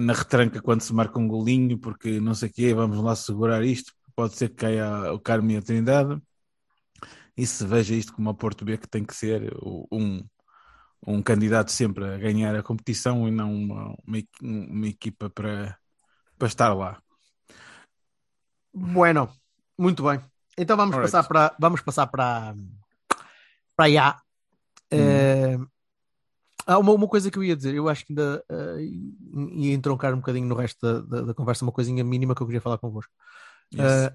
[0.00, 3.64] na retranca quando se marca um golinho, porque não sei o quê, vamos lá segurar
[3.64, 6.20] isto, pode ser que caia o Carmo e a Trindade.
[7.36, 9.54] E se veja isto como a Porto B que tem que ser
[9.92, 10.22] um,
[11.06, 15.78] um candidato sempre a ganhar a competição e não uma, uma, uma equipa para,
[16.38, 17.00] para estar lá.
[18.72, 19.30] Bueno,
[19.78, 20.20] muito bem.
[20.56, 21.12] Então vamos Alright.
[21.12, 22.54] passar para vamos passar para
[23.76, 24.25] para IA.
[26.66, 28.76] Há uma, uma coisa que eu ia dizer, eu acho que ainda eh,
[29.54, 32.46] ia entroncar um bocadinho no resto da, da- da conversa, uma coisinha mínima que eu
[32.46, 33.12] queria falar convosco.
[33.72, 33.82] Yes.
[33.84, 34.12] Eh,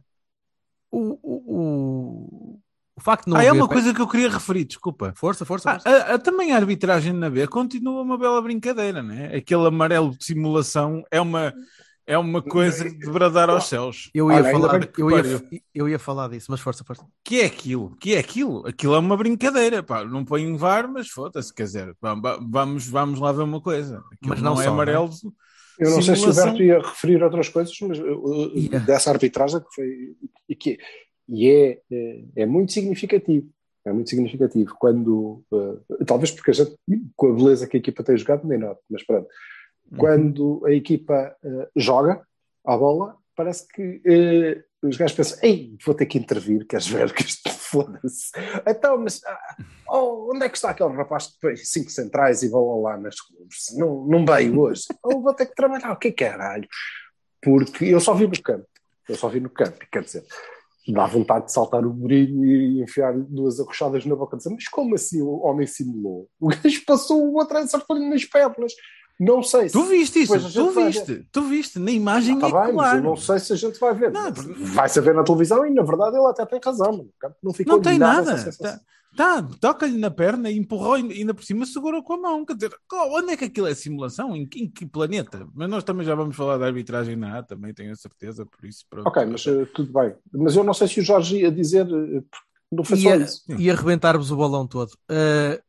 [0.92, 2.60] o, o, o,
[2.98, 5.14] o facto de não ah, é uma pe- coisa que eu queria referir, desculpa.
[5.16, 5.90] Força, força, Ah, força.
[5.90, 9.34] a- a- também a arbitragem na B continua uma bela brincadeira, né?
[9.34, 11.54] Aquele amarelo de simulação é uma,
[12.12, 14.10] é uma coisa de bradar aos céus.
[14.14, 17.06] Eu ia, olha, falar, eu, ia, eu ia falar disso, mas força, força.
[17.24, 17.96] Que é aquilo?
[17.98, 18.68] Que é aquilo?
[18.68, 20.04] Aquilo é uma brincadeira, pá.
[20.04, 23.62] Não põe em VAR, mas foda-se, quer dizer, va- va- vamos, vamos lá ver uma
[23.62, 24.04] coisa.
[24.12, 25.10] Aquilo Mas não é só, amarelo.
[25.80, 26.34] Eu não sei se o.
[26.34, 28.80] Berto ia referir outras coisas, mas uh, uh, Ia.
[28.82, 30.16] dessa arbitragem que foi
[30.50, 30.78] e que
[31.30, 33.48] e é, é, é muito significativo.
[33.86, 36.76] É muito significativo quando, uh, talvez porque a gente,
[37.16, 39.28] com a beleza que a equipa tem jogado, nem nada, mas pronto.
[39.98, 42.26] Quando a equipa uh, joga
[42.66, 47.14] a bola, parece que uh, os gajos pensam: Ei, vou ter que intervir, queres ver
[47.14, 48.32] que isto foda-se.
[48.68, 49.56] Então, mas ah,
[49.90, 53.20] oh, onde é que está aquele rapaz que fez cinco centrais e bola lá nas
[53.20, 53.76] clubes?
[53.78, 54.84] Não, não veio hoje.
[55.04, 56.68] Ou vou ter que trabalhar, o que é caralho?
[57.42, 58.68] Porque eu só vi no campo,
[59.10, 60.24] eu só vi no campo, e quer dizer,
[60.88, 64.68] dá vontade de saltar o brilho e enfiar duas arrochadas na boca e dizer, mas
[64.68, 66.30] como assim o homem simulou?
[66.40, 68.74] O gajo passou o outro acertou-lhe nas pernas.
[69.24, 69.74] Não sei se.
[69.74, 70.52] Tu viste isso?
[70.52, 71.28] Tu viste?
[71.32, 71.78] Tu viste?
[71.78, 72.98] Na imagem Está é bem, claro.
[72.98, 74.12] eu não sei se a gente vai ver.
[74.12, 76.92] Não, Vai-se ver na televisão e, na verdade, ele até tem razão.
[76.92, 77.10] mano.
[77.44, 78.36] Não, ficou Não tem nada.
[78.60, 78.80] Tá,
[79.16, 82.44] tá, toca-lhe na perna e empurrou e ainda por cima segurou com a mão.
[82.46, 84.36] Quer dizer, onde é que aquilo é simulação?
[84.36, 85.48] Em, que- em que planeta?
[85.54, 88.66] Mas nós também já vamos falar da arbitragem na A, também tenho a certeza, por
[88.66, 88.86] isso.
[88.90, 89.06] Pronto.
[89.08, 90.16] Ok, mas eh, tudo bem.
[90.34, 91.86] Mas eu não sei se o Jorge ia dizer.
[91.86, 93.44] eh, porque Não foi só Ia, isso.
[93.60, 94.92] ia arrebentar-vos o balão todo.
[95.10, 95.62] Eh,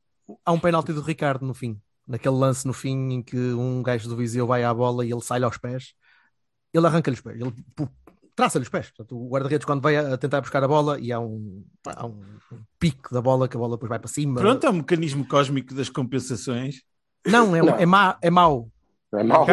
[0.42, 4.08] há um penalti do Ricardo no fim, naquele lance no fim em que um gajo
[4.08, 5.94] do Viseu vai à bola e ele sai aos pés,
[6.72, 7.52] ele arranca-lhe os pés, ele
[8.34, 8.88] traça-lhe os pés.
[8.90, 12.22] Portanto, o guarda-redes, quando vai a tentar buscar a bola, e há um, há um,
[12.78, 14.40] pique da bola, que a bola depois vai para cima.
[14.40, 16.82] Pronto, é um mecanismo cósmico das compensações.
[17.26, 17.76] Não, é, Não.
[17.76, 18.68] é, má, é mau.
[19.14, 19.44] É mau.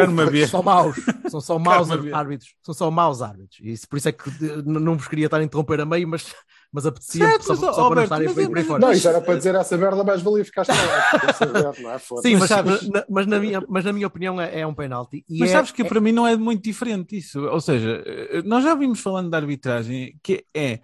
[0.48, 0.96] São maus,
[1.30, 3.60] são só maus árbitros, são só maus árbitros.
[3.60, 6.08] E isso- por isso é que eh, não vos queria estar a interromper a meio,
[6.08, 6.34] mas,
[6.72, 8.80] mas apetecia Certo, só, mas, só ó, para não estarem mas por aí é- fora.
[8.80, 11.82] Não, isso era para dizer essa merda, mais valia ficar calado.
[11.82, 11.98] Não é?
[11.98, 14.66] Sim, mas, Mas sabes- mas na, mas na minha, mas na minha opinião é, é
[14.66, 15.24] um penalti.
[15.28, 17.40] E Mas é- sabes que é- para mim não é muito diferente isso.
[17.44, 20.80] Ou seja, eh, nós já vimos falando de arbitragem que é,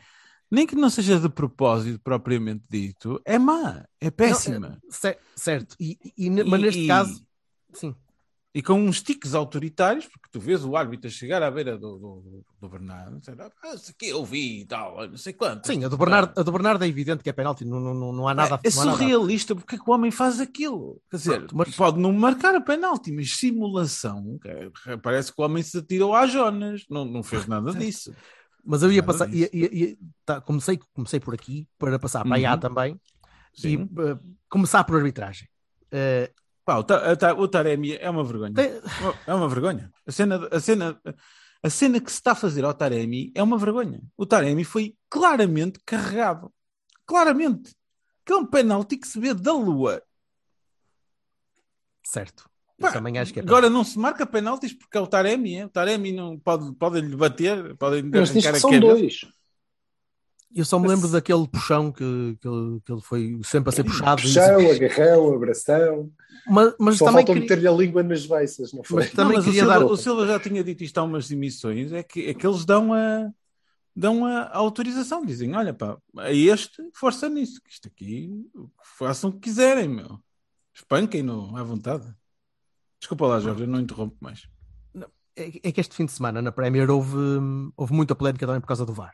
[0.50, 4.78] nem que não seja de propósito propriamente dito, é má, é péssima.
[4.90, 7.20] ce- certo, e, e- mas E- neste e- caso,
[7.72, 7.94] sim.
[8.56, 11.98] E com uns tiques autoritários, porque tu vês o árbitro a chegar à beira do,
[11.98, 13.20] do, do Bernardo,
[13.62, 15.66] ah, isso aqui eu vi e tal, não sei quanto.
[15.66, 18.26] Sim, a do, Bernardo, a do Bernardo é evidente que é penalti, não, não, não
[18.26, 18.96] há nada é, é não há nada.
[18.98, 21.02] surrealista porque é que o homem faz aquilo.
[21.10, 25.44] Quer dizer, Pronto, mas- pode não marcar a penalti, mas simulação, que- parece que o
[25.44, 28.14] homem se atirou às zonas, não, não fez nada disso.
[28.64, 32.24] Mas eu ia Nada passar, ia- ia- ia- tá, comecei, comecei por aqui para passar
[32.24, 32.58] para a Uhum.
[32.58, 33.00] também
[33.52, 33.68] Sim.
[33.96, 35.46] e eh, começar por arbitragem.
[35.92, 36.32] Eh,
[36.66, 38.52] Pá, o, Ta- o Taremi é uma vergonha.
[38.54, 38.72] tem-
[39.26, 39.90] É uma vergonha.
[40.04, 41.00] A cena, a cena,
[41.62, 44.02] a cena que se está a fazer ao Taremi é uma vergonha.
[44.16, 46.52] O Taremi foi claramente carregado.
[47.06, 47.72] Claramente.
[48.24, 50.02] Que é um penalti que se vê da lua.
[52.04, 52.48] certo.
[52.78, 55.54] Pá, também acho que é agora não se marca penaltis porque é o Taremi.
[55.56, 55.64] É?
[55.66, 58.80] O Taremi não pode, pode lhe bater, pode lhe Mas diz arrancar que a são
[58.80, 59.20] dois.
[60.54, 63.72] Eu só me Mas- lembro daquele puxão que, que, ele, que ele foi sempre a
[63.72, 64.20] ser puxado.
[64.20, 66.10] e Puxão, isso- agarrão, abração.
[66.48, 69.02] Mas, mas Só também faltou queria- meter-lhe a língua nas beiças, não foi?
[69.02, 71.30] Mas também não, mas o Silva, dar- o Silva já tinha dito isto há umas
[71.30, 73.30] emissões, é que, é que eles dão a,
[73.94, 78.30] dão a, autorização, dizem, olha pá, a este, força nisso, que isto aqui,
[78.98, 80.18] façam o que quiserem, meu.
[80.74, 82.06] Espanquem-no à vontade.
[83.00, 84.46] Desculpa lá, Jorge, eu não interrompo mais.
[85.36, 87.16] é é que este fim de semana na Premier houve,
[87.76, 89.12] houve muita polémica também por causa do VAR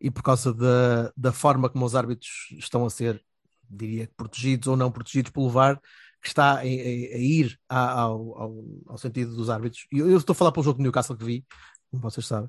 [0.00, 3.22] e por causa da, da forma como os árbitros estão a ser,
[3.68, 5.80] diria que protegidos ou não protegidos pelo VAR,
[6.22, 9.86] que está a, a- a ir a- ao, ao, ao sentido dos árbitros.
[9.92, 11.44] E eu, eu estou a falar pelo jogo do Newcastle que vi,
[11.90, 12.48] como vocês sabem.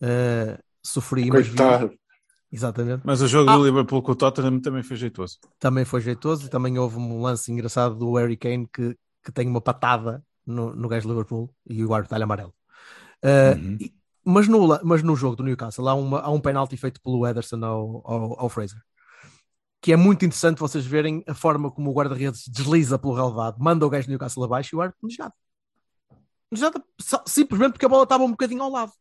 [0.00, 1.56] Uh, sofri, mas vi.
[1.56, 1.92] Coitado.
[2.50, 3.02] Exatamente.
[3.04, 3.56] Mas o jogo Ah.
[3.56, 5.38] do Liverpool com o Tottenham também foi jeitoso.
[5.58, 9.48] Também foi jeitoso e também houve um lance engraçado do Harry Kane que, que tem
[9.48, 12.54] uma patada no, no gajo do Liverpool e o árbitro dá-lhe amarelo.
[13.24, 13.76] Uh, Uhum.
[13.80, 17.26] e- mas, no, mas no jogo do Newcastle há, uma, há um penalti feito pelo
[17.26, 18.80] Ederson ao, ao, ao Fraser
[19.82, 23.84] que é muito interessante vocês verem a forma como o guarda-redes desliza pelo relevado, manda
[23.84, 25.00] o gajo do Newcastle abaixo e o árbitro
[27.00, 28.92] só- simplesmente porque a bola estava um bocadinho ao lado.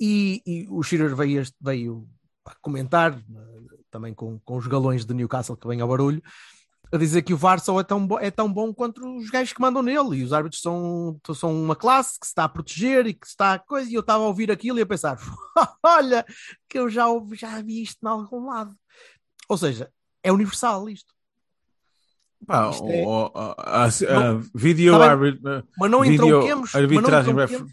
[0.00, 2.08] E, e o Shearer veio, veio
[2.62, 6.22] comentar, eh, também com, com os galões de Newcastle que vem ao barulho,
[6.92, 9.52] a dizer que o VAR só é tão, bo- é tão bom quanto os gajos
[9.52, 10.16] que mandam nele.
[10.18, 13.32] E os árbitros são, são uma classe que se está a proteger e que se
[13.32, 13.88] está a coisa.
[13.90, 15.16] E eu estava a ouvir aquilo e a pensar:
[15.84, 16.24] olha,
[16.68, 18.74] que eu já, ouvi- já vi isto em algum lado.
[19.48, 19.90] Ou seja,
[20.22, 21.14] é universal isto.
[22.46, 24.40] Pá, Isto é- o- a, a- a- Não.
[24.54, 25.40] video Tá arbit-
[25.78, 27.72] Mas não entronquemos, mas não arbitragem entronquemos,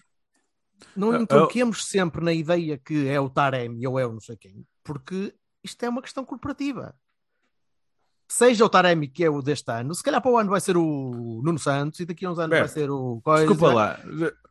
[0.95, 4.65] não entronquemos sempre na ideia que é o Taremi ou é o não sei quem,
[4.84, 6.93] porque isto é uma questão corporativa.
[8.28, 10.76] Seja o Taremi que é o deste ano, se calhar para o ano vai ser
[10.76, 13.48] o Nuno Santos e daqui a uns anos Berto, vai ser o coisa.
[13.48, 14.00] Desculpa lá,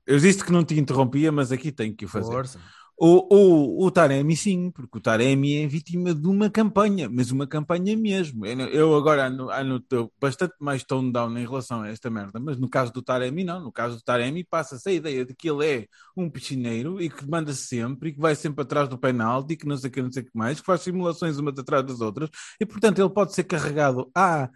[0.06, 2.32] eu disse que não te interrompia, mas aqui tenho que o fazer.
[2.32, 2.58] Força.
[2.98, 7.46] O, o, o Taremi, sim, porque o Taremi é vítima de uma campanha, mas uma
[7.46, 8.46] campanha mesmo.
[8.46, 12.58] Eu, eu agora ando, ando bastante mais tone down em relação a esta merda, mas
[12.58, 13.60] no caso do Taremi, não.
[13.60, 17.28] No caso do Taremi, passa-se a ideia de que ele é um piscineiro e que
[17.28, 20.00] manda sempre e que vai sempre atrás do penalti e que não sei o que,
[20.02, 23.10] não sei o que mais, que faz simulações umas atrás das outras e, portanto, ele
[23.10, 24.48] pode ser carregado a.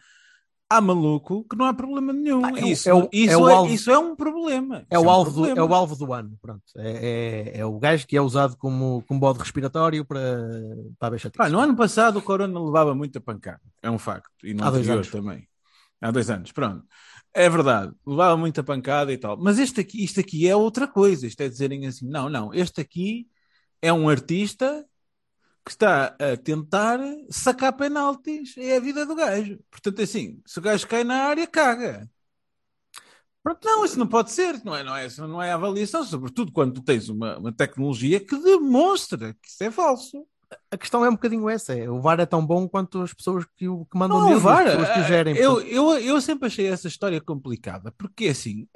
[0.71, 2.45] a maluco que não há problema nenhum.
[2.45, 4.87] Ah, é isso, é o- isso, é o é, alvo- isso é um problema.
[4.89, 5.61] É o, um alvo do, problema.
[5.61, 6.63] é o alvo do ano, pronto.
[6.77, 6.91] É,
[7.57, 10.21] é, é o gajo que é usado como, como bode respiratório para,
[10.97, 14.31] para a beixa Pá, no ano passado o Corona levava muita pancada, é um facto.
[14.45, 15.09] E no Há dois anos.
[15.11, 15.47] também.
[16.01, 16.85] Há dois anos, pronto.
[17.35, 19.37] É verdade, levava muita pancada e tal.
[19.37, 21.27] Mas este aqui, isto aqui é outra coisa.
[21.27, 23.27] Isto é dizerem assim: não, não, este aqui
[23.83, 24.85] é um artista
[25.65, 26.99] que está a tentar
[27.31, 28.57] sacar penaltis.
[28.57, 29.59] É a vida do gajo.
[29.71, 32.09] Portanto, assim, se o gajo cai na área, caga.
[33.43, 36.75] Pronto, não, isso não pode ser, não é, não é, não é avaliação, sobretudo quando
[36.75, 40.27] tu tens uma, uma tecnologia que demonstra que isso é falso.
[40.71, 43.47] A questão é um bocadinho essa: é, o VAR é tão bom quanto as pessoas
[43.57, 45.37] que, o, que mandam Não, o VAR, as pessoas que o gerem.
[45.37, 48.67] eu, eu, eu sempre achei essa história complicada, porque assim,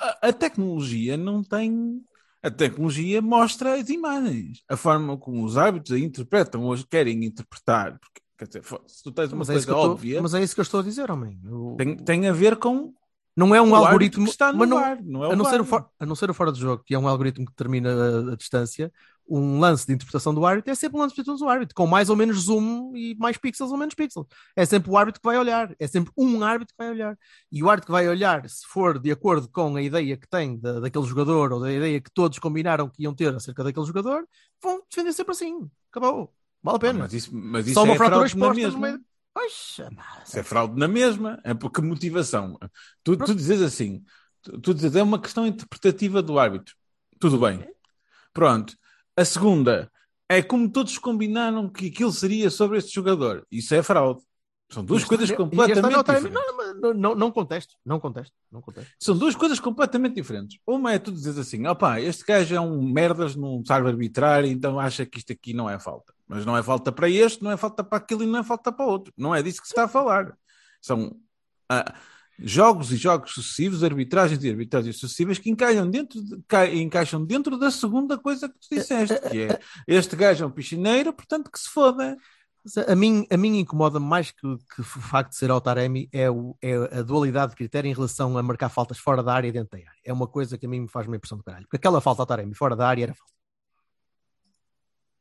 [0.00, 2.04] a, a tecnologia não tem.
[2.44, 7.98] A tecnologia mostra as imagens, a forma como os árbitros a interpretam ou querem interpretar.
[7.98, 10.54] Porque, quer dizer, se tu tens uma Mas é, coisa estou- óbvia, mas é isso
[10.54, 11.40] que eu estou a dizer, homem.
[11.42, 12.92] Eu- tem, tem a ver com
[13.34, 15.64] Não é um algoritmo, que está no não, VAR, não é a, não ser o
[15.64, 18.32] for- a não ser o fora de jogo, que é um algoritmo que determina a,
[18.34, 18.92] a distância,
[19.28, 21.86] um lance de interpretação do árbitro é sempre um lance de interpretação do árbitro, com
[21.86, 24.26] mais ou menos zoom e mais pixels ou menos pixels.
[24.54, 27.16] É sempre o árbitro que vai olhar, é sempre um árbitro que vai olhar.
[27.50, 30.58] E o árbitro que vai olhar, se for de acordo com a ideia que tem
[30.58, 34.26] da, daquele jogador ou da ideia que todos combinaram que iam ter acerca daquele jogador,
[34.62, 35.68] vão defender sempre assim.
[35.90, 36.32] Acabou.
[36.62, 36.98] Vale a pena.
[37.00, 38.80] Mas isso, mas isso Só uma é fratura fraude na exposta no mesma.
[38.98, 39.04] meio.
[39.36, 41.40] Oxa, mas- Isso é fraude na mesma.
[41.44, 42.58] É porque motivação.
[43.02, 44.04] Tu, tu dizes assim,
[44.42, 46.74] tu, tu dizes, é uma questão interpretativa do árbitro.
[47.18, 47.66] Tudo bem.
[48.32, 48.76] Pronto.
[49.16, 49.90] A segunda
[50.28, 53.46] é como todos combinaram que aquilo seria sobre este jogador.
[53.50, 54.22] Isso é fraude.
[54.70, 56.32] São duas Este coisas este completamente é o time- diferentes.
[56.32, 58.90] Não, não, não, não, não contesto, não contesto, não contesto.
[58.98, 60.58] São duas coisas completamente diferentes.
[60.66, 64.80] Uma é tu dizes assim, opá, este gajo é um merdas, não sabe arbitrar, então
[64.80, 66.12] acha que isto aqui não é falta.
[66.26, 68.72] Mas não é falta para este, não é falta para aquilo e não é falta
[68.72, 69.12] para outro.
[69.16, 70.34] Não é disso que se está a falar.
[70.80, 71.14] São
[71.68, 71.94] ah,
[72.38, 77.56] jogos e jogos sucessivos, arbitragens e arbitragens sucessivas que encaixam dentro, de- ca- encaixam dentro
[77.58, 81.58] da segunda coisa que tu disseste, que é este gajo é um piscineiro, portanto que
[81.58, 82.16] se foda.
[82.88, 84.40] A mim, a mim incomoda mais que,
[84.74, 87.92] que o facto de ser ao Taremi é, o, é a dualidade de critério em
[87.94, 90.00] relação a marcar faltas fora da área e dentro da área.
[90.02, 91.66] É uma coisa que a mim me faz uma impressão do caralho.
[91.66, 93.34] Porque aquela falta ao Taremi fora da área era falta.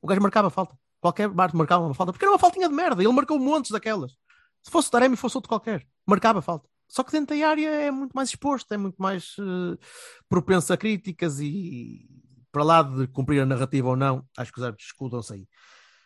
[0.01, 0.73] O gajo marcava falta.
[1.01, 2.13] Qualquer bar marcava uma falta.
[2.13, 3.03] Porque era uma faltinha de merda.
[3.03, 4.13] Ele marcou montes daquelas.
[4.61, 5.85] Se fosse Taremi, fosse outro qualquer.
[6.07, 6.69] Marcava falta.
[6.93, 9.77] Só que dentro da área é muito mais exposto, é muito mais eh,
[10.29, 12.07] propenso a críticas e
[12.51, 15.47] para lá de cumprir a narrativa ou não, acho que os árbitros escudam-se aí.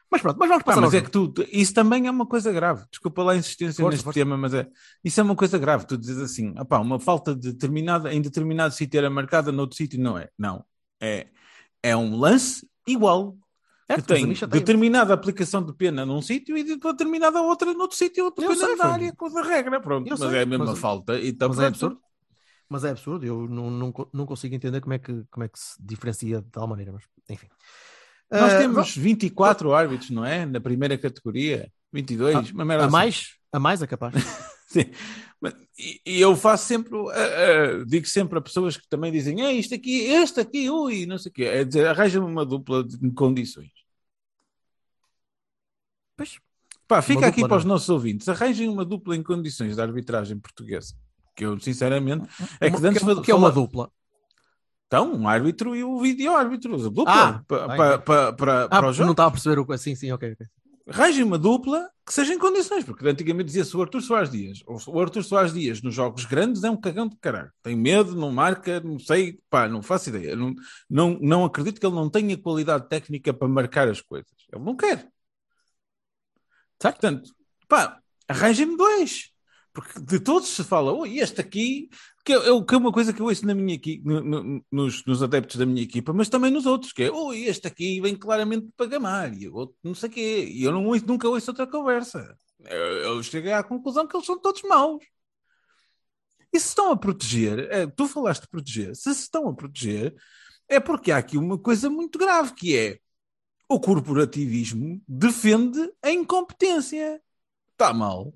[0.09, 2.53] Mas pronto, mas vamos passar mas ao é que tu, isso também é uma coisa
[2.53, 2.85] grave.
[2.89, 4.17] Desculpa lá a insistência Força, neste força.
[4.17, 4.65] tema, mas é,
[5.03, 5.85] isso é uma coisa grave.
[5.85, 9.99] Tu dizes assim, opá, uma falta de determinada, em determinado sítio era marcada, noutro sítio
[9.99, 10.29] não é.
[10.39, 10.63] Não.
[11.01, 11.27] É,
[11.83, 13.35] é um lance igual.
[13.89, 18.75] É, que tem determinada aplicação de pena num sítio e determinada outra noutro sítio, dependendo
[18.77, 19.79] da área, com a regra.
[19.79, 21.17] Pronto, mas sei, é a mesma mas- falta.
[21.17, 22.01] E mas é absurdo.
[22.69, 25.57] Mas é absurdo, eu não, não, não consigo entender como é, que, como é que
[25.57, 27.47] se diferencia de tal maneira, mas enfim.
[28.29, 30.45] Nós Ah, temos 24 árbitros, não é?
[30.45, 31.71] Na primeira categoria.
[32.01, 32.91] 22, uma merda a assim.
[32.93, 34.13] mais, a mais é capaz.
[34.69, 34.85] Sim.
[35.77, 39.73] E, eu faço sempre, uh, uh, digo sempre a pessoas que também dizem, é isto
[39.75, 41.43] aqui, este aqui, ui, não sei o quê.
[41.43, 43.69] É dizer, arranja-me uma dupla de condições.
[46.15, 46.39] Pois,
[46.87, 47.73] Pá, fica Uma aqui dupla, para os não.
[47.75, 50.95] nossos ouvintes, arranjem uma dupla em condições da arbitragem portuguesa.
[51.35, 52.27] Que eu, sinceramente,
[52.61, 53.91] é que antes que, é uma falar- dupla.
[54.87, 58.05] Então, um árbitro e o vídeo-árbitro, a dupla, Ah, pa- bem, pa- bem.
[58.05, 59.11] pa- para Ah, para o não jogo.
[59.11, 59.77] estava a perceber o que.
[59.77, 60.31] Sim, sim, ok.
[60.31, 60.47] ok.
[60.87, 64.63] Arranjem uma dupla que seja em condições, porque antigamente dizia-se o Arthur Soares Dias.
[64.65, 67.51] O Arthur Soares Dias nos jogos grandes é um cagão de caralho.
[67.61, 70.33] Tem medo, não marca, não sei, pá, não faço ideia.
[70.35, 70.55] Não,
[70.89, 74.31] não, não acredito que ele não tenha qualidade técnica para marcar as coisas.
[74.51, 75.11] Ele não quer.
[76.79, 77.35] Portanto,
[77.67, 79.31] pá, arranjem-me dois.
[79.77, 81.87] Porque de todos se fala, oh, este aqui,
[82.25, 85.21] que é, é, é uma coisa que eu ouço na minha no, no, nos, nos,
[85.21, 88.69] adeptos da minha equipa, mas também nos outros, que é, oh, este aqui vem claramente
[88.75, 91.51] para gamar, e o outro não sei o quê, e eu não ouço, nunca ouço
[91.51, 92.35] outra conversa.
[92.61, 95.05] Eu, eu cheguei à conclusão que eles são todos maus.
[96.51, 100.15] E se estão a proteger, é, tu falaste de proteger, se se estão a proteger,
[100.67, 102.97] é porque há aqui uma coisa muito grave, que é
[103.69, 107.21] o corporativismo defende a incompetência.
[107.73, 108.33] Está mal.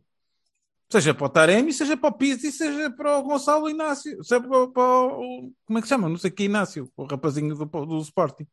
[0.92, 4.68] Seja para o Taremi, seja para o Pizzi, seja para o Gonçalo Inácio, seja para,
[4.68, 5.52] para o.
[5.66, 6.10] Como é que se chama?
[6.10, 8.46] Não sei que Inácio, o rapazinho do, do Sporting.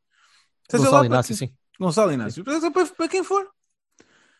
[0.71, 1.53] Seja Gonçalo Inácio, sim.
[1.81, 2.45] Gonçalo Inácio.
[2.45, 3.49] Seja para, para quem for.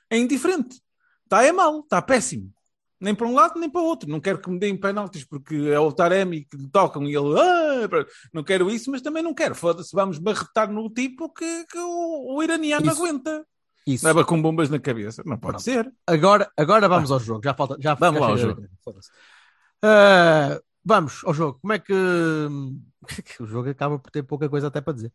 [0.09, 0.81] É indiferente.
[1.25, 2.53] Está é mal, está péssimo.
[3.01, 4.09] Nem para um lado, nem para o outro.
[4.09, 7.41] Não quero que me deem penaltis porque é o Taremi que lhe tocam e ele.
[7.41, 7.89] Ah,
[8.33, 9.57] não quero isso, mas também não quero.
[9.57, 12.97] Foda-se, vamos barretar no tipo que, que o, o iraniano isso.
[12.97, 13.45] aguenta.
[13.89, 14.07] Isso.
[14.07, 15.23] Leva com bombas na cabeça.
[15.25, 15.91] Não pode ser.
[16.07, 17.15] Agora, agora vamos ah.
[17.15, 17.41] ao jogo.
[17.43, 17.77] Já falta.
[17.81, 18.63] Já vamos lá ao jogo.
[19.83, 21.59] Uh, vamos ao jogo.
[21.59, 21.93] Como é que.
[23.41, 25.13] o jogo acaba por ter pouca coisa até para dizer.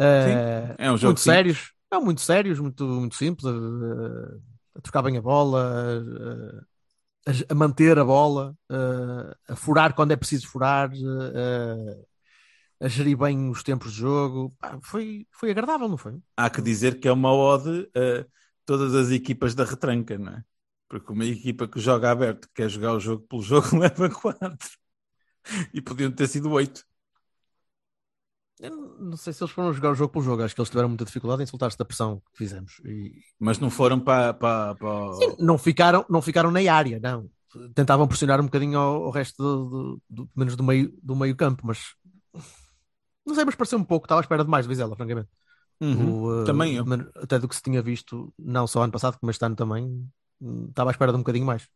[0.00, 1.22] Uh, é um jogo muito simples.
[1.22, 1.72] sérios.
[1.92, 3.44] É muito sérios, muito, muito simples.
[3.44, 4.40] Uh,
[4.74, 6.02] a trocar bem a bola,
[7.26, 8.56] a, a manter a bola,
[9.48, 10.90] a furar quando é preciso furar,
[12.80, 14.54] a gerir bem os tempos de jogo.
[14.82, 16.18] foi, foi agradável, não foi?
[16.36, 18.26] Há que dizer que é uma ode a
[18.64, 20.44] todas as equipas da retranca, não é?
[20.88, 24.70] Porque uma equipa que joga aberto, que quer jogar o jogo pelo jogo, leva quatro.
[25.72, 26.84] E podiam ter sido oito.
[28.60, 30.88] Eu não sei se eles foram jogar o jogo pelo jogo, acho que eles tiveram
[30.88, 32.80] muita dificuldade em soltar-se da pressão que fizemos.
[32.84, 33.12] E...
[33.38, 34.32] Mas não foram para.
[34.32, 35.12] para, para...
[35.14, 37.28] Sim, não, ficaram, não ficaram na área, não.
[37.74, 41.36] Tentavam pressionar um bocadinho ao, ao resto, do, do, do, menos do meio, do meio
[41.36, 41.94] campo, mas
[43.26, 45.28] não sei, mas pareceu um pouco, estava à espera de mais do Vizela, francamente.
[45.80, 46.22] Uhum.
[46.22, 46.84] O, uh, também eu.
[47.16, 50.08] Até do que se tinha visto, não só ano passado, como este ano também,
[50.68, 51.68] estava à espera de um bocadinho mais.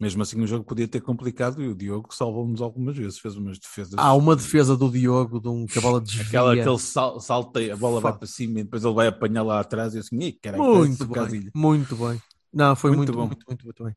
[0.00, 3.58] Mesmo assim, o jogo podia ter complicado e o Diogo salvou-nos algumas vezes, fez umas
[3.58, 3.94] defesas.
[3.98, 6.24] Há uma defesa do Diogo de um que a bola desvia.
[6.26, 9.42] Aquela que ele sal, salteia, a bola vai para cima e depois ele vai apanhar
[9.42, 12.22] lá atrás e eu assim, caralho, muito bem, muito bem.
[12.50, 13.26] Não, foi muito, muito bom.
[13.26, 13.94] Muito, muito, muito bem.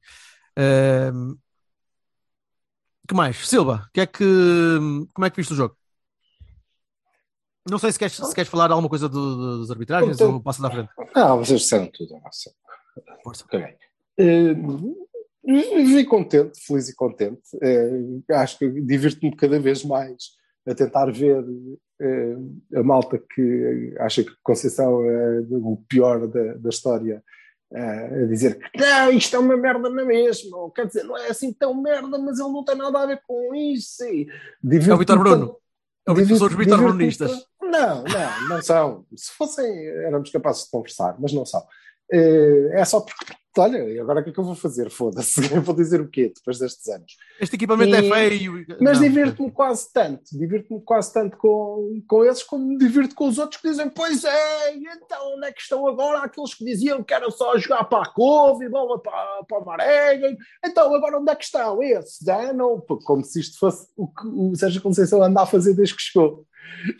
[0.59, 1.37] Uh,
[3.07, 3.47] que mais?
[3.47, 4.25] Silva, que é que,
[5.13, 5.77] como é que viste o jogo?
[7.69, 10.61] Não sei se queres, se queres falar alguma coisa do, dos arbitragens então, ou passa
[10.61, 10.89] da frente.
[11.15, 12.19] Não, vocês disseram tudo.
[12.21, 12.51] Nossa.
[13.23, 13.45] Força.
[13.45, 13.75] Okay.
[14.19, 15.07] Uh,
[15.45, 17.41] vivi contente, feliz e contente.
[17.55, 20.31] Uh, acho que divirto-me cada vez mais
[20.67, 26.69] a tentar ver uh, a malta que acha que Conceição é o pior da, da
[26.69, 27.23] história
[27.75, 31.51] a dizer que não, isto é uma merda na mesma, quer dizer, não é assim
[31.51, 34.03] tão merda, mas ele não tem nada a ver com isso.
[34.03, 34.27] E
[34.63, 35.57] é o Vitor Bruno.
[36.07, 37.31] O Vitor, são os Vitor Brunistas.
[37.61, 39.05] Não, não, não são.
[39.15, 41.65] Se fossem, éramos capazes de conversar, mas não são.
[42.11, 44.89] Eh, é só porque, olha, agora o que é que eu vou fazer?
[44.89, 47.15] Foda-se, vou dizer o quê depois destes anos?
[47.39, 48.65] Este equipamento é e, é feio.
[48.79, 53.37] Mas divirto-me quase tanto, divirto-me quase tanto com, com esses como me divirto com os
[53.37, 57.13] outros que dizem, pois é, então onde é que estão agora aqueles que diziam que
[57.13, 61.31] era só jogar para a couve e bola para, para a maré, então agora onde
[61.31, 62.27] é que estão esses?
[62.27, 65.95] Ah, não, como se isto fosse o que o Sérgio Conceição anda a fazer desde
[65.95, 66.45] que chegou.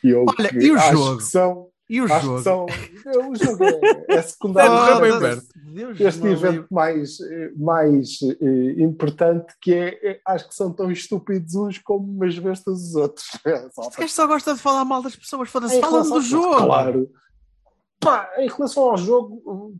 [0.04, 1.22] E eu Olha, e o jogo?
[1.22, 2.42] são, e o jogo?
[2.42, 5.00] São, o jogo é, é secundário.
[5.00, 7.18] Oh, este evento mais,
[7.56, 12.82] mais eh, importante que é, é, acho que são tão estúpidos uns como umas bestas
[12.82, 13.28] os outros.
[13.46, 14.08] É só, para...
[14.08, 16.66] só gosta de falar mal das pessoas, foda-se, fala do jogo.
[16.66, 17.12] Claro.
[18.00, 19.74] Pá, em relação ao jogo, o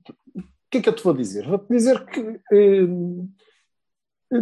[0.70, 1.48] que é que eu te vou dizer?
[1.48, 2.20] Vou-te dizer que
[2.52, 2.88] eh,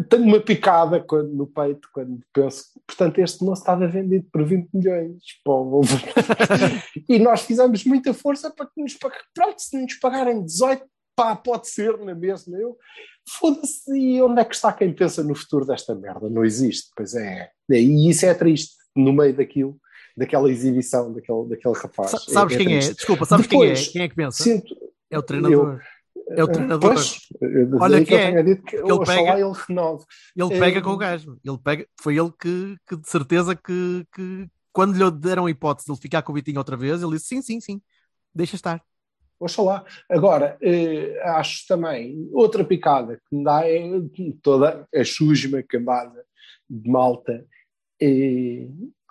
[0.09, 4.69] tenho uma picada quando, no peito quando penso, portanto, este não estava vendido por 20
[4.73, 5.21] milhões.
[7.09, 9.25] E nós fizemos muita força para que nos pagarem.
[9.33, 12.57] Pronto, se nos pagarem 18, pá, pode ser na mesma.
[12.57, 12.77] Eu,
[13.27, 16.29] foda-se, e onde é que está quem pensa no futuro desta merda?
[16.29, 17.49] Não existe, pois é.
[17.69, 19.79] E isso é triste, no meio daquilo,
[20.15, 22.11] daquela exibição daquele, daquele rapaz.
[22.29, 22.79] sabes é, quem é?
[22.79, 23.91] Desculpa, sabes Depois, quem é?
[23.91, 24.43] Quem é que pensa?
[24.43, 24.75] Sinto,
[25.09, 25.73] é o treinador.
[25.73, 25.79] Eu,
[26.35, 26.93] é o treinador.
[26.93, 27.19] Pois,
[27.79, 30.05] Olha que, é, que, que ele pega, ele renove.
[30.35, 31.37] Ele pega é, com o gajo.
[31.43, 35.85] Ele pega, foi ele que, que de certeza que, que quando lhe deram a hipótese
[35.85, 37.81] de ele ficar com o Vitinho outra vez, ele disse sim, sim, sim,
[38.33, 38.81] deixa estar.
[39.39, 39.83] Oxalá.
[40.07, 43.81] Agora, eh, acho também, outra picada que me dá é
[44.41, 46.23] toda a chusma cambada
[46.69, 47.45] de malta
[47.99, 48.67] eh,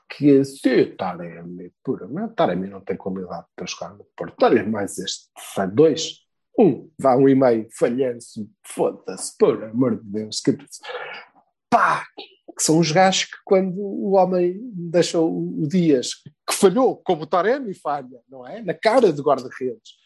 [0.08, 5.28] que se Taremi, pura, Taremi não tem qualidade para jogar no Porto, Taremi mais este,
[5.72, 6.19] dois,
[6.58, 10.56] Um, vá um e-mail falhanço, foda-se, por amor de Deus, que
[11.70, 12.04] pá,
[12.56, 16.14] que são os gajos que quando o homem deixa o, Dias,
[16.46, 18.60] que falhou, como o Taremi falha, não é?
[18.60, 19.98] Na cara do guarda-redes.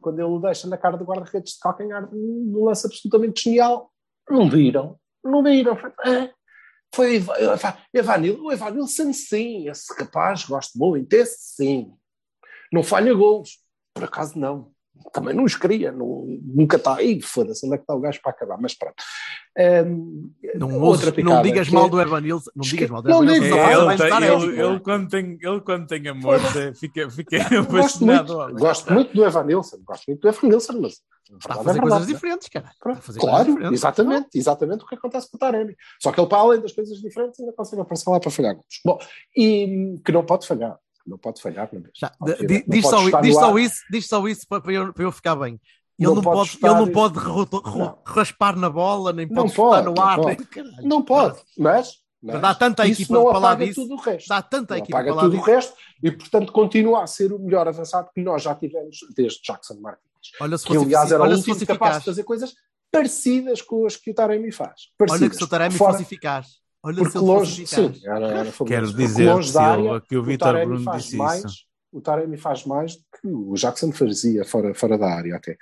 [0.00, 3.90] Quando ele o deixa na cara do guarda-redes de calcanhar, num lance absolutamente genial,
[4.28, 5.78] não viram, não viram.
[6.94, 7.24] Foi,
[7.64, 11.94] ah, Evanil, o Evanilson sim, esse rapaz, gosto muito, esse sim.
[12.70, 13.60] Não falha gols,
[13.94, 14.71] por acaso não
[15.12, 18.20] também não os queria, não, nunca está aí, foda-se, onde é que está o gajo
[18.22, 18.94] para acabar, mas pronto.
[19.86, 23.44] Um, não, ouças, picada, não digas mal do Evanilson, não digas mal do Evanilson.
[23.44, 26.38] Ele, ele, ele, ele, quando tem, ele quando tem amor
[26.74, 28.34] fica, fica apaixonado.
[28.34, 31.02] Gosto muito, gosto muito do Evanilson, gosto muito do Evanilson, mas
[31.38, 32.70] Está a fazer é coisas diferentes, cara.
[32.78, 33.72] claro, diferentes.
[33.72, 35.74] exatamente, exatamente o que acontece com o Taremi.
[36.00, 38.80] Só que ele, para além das coisas diferentes, ainda consegue aparecer lá para falhar gols.
[38.84, 38.98] Bom,
[39.36, 42.12] e que não pode falhar não pode falhar na Já,
[42.66, 45.60] diz, só, diz, só isso, diz só isso para eu, para eu ficar bem.
[45.98, 46.68] Ele não, não pode, estar...
[46.68, 47.98] ele não pode não.
[48.04, 50.16] raspar na bola, nem pode, estar no ar.
[50.18, 50.88] Não pode, nem...
[50.88, 51.40] não pode.
[51.58, 53.82] mas, mas dá tanta equipa não para lá disso.
[53.82, 54.28] Tudo o resto.
[54.28, 57.68] Dá tanta não equipa apaga tudo o resto e, portanto, continua a ser o melhor
[57.68, 60.02] avançado que nós já tivemos desde Jackson Martins.
[60.40, 62.54] Olha se que, aliás, era o último capaz de fazer coisas
[62.90, 64.88] parecidas com as que o Taremi faz.
[64.96, 65.22] Parecidas.
[65.22, 65.92] Olha que se o Taremi Fora...
[65.92, 66.61] fosse eficaz.
[66.84, 70.96] Olha porque longe, sim, era, era Quero dizer, longe da área, que o Vitor Bruno
[70.96, 75.14] disse mais, isso o Taremi faz mais do que o Jackson fazia fora, fora da
[75.14, 75.58] área até.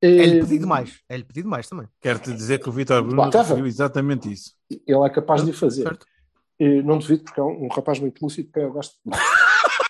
[0.00, 1.88] É-lhe pedido mais, é-lhe pedido mais também.
[2.00, 4.54] Quero-te dizer que o Vitor Bruno viu exatamente isso.
[4.70, 5.84] Ele é capaz de fazer.
[5.84, 6.06] Certo.
[6.84, 8.96] Não duvido, porque é um, um rapaz muito lúcido que eu gosto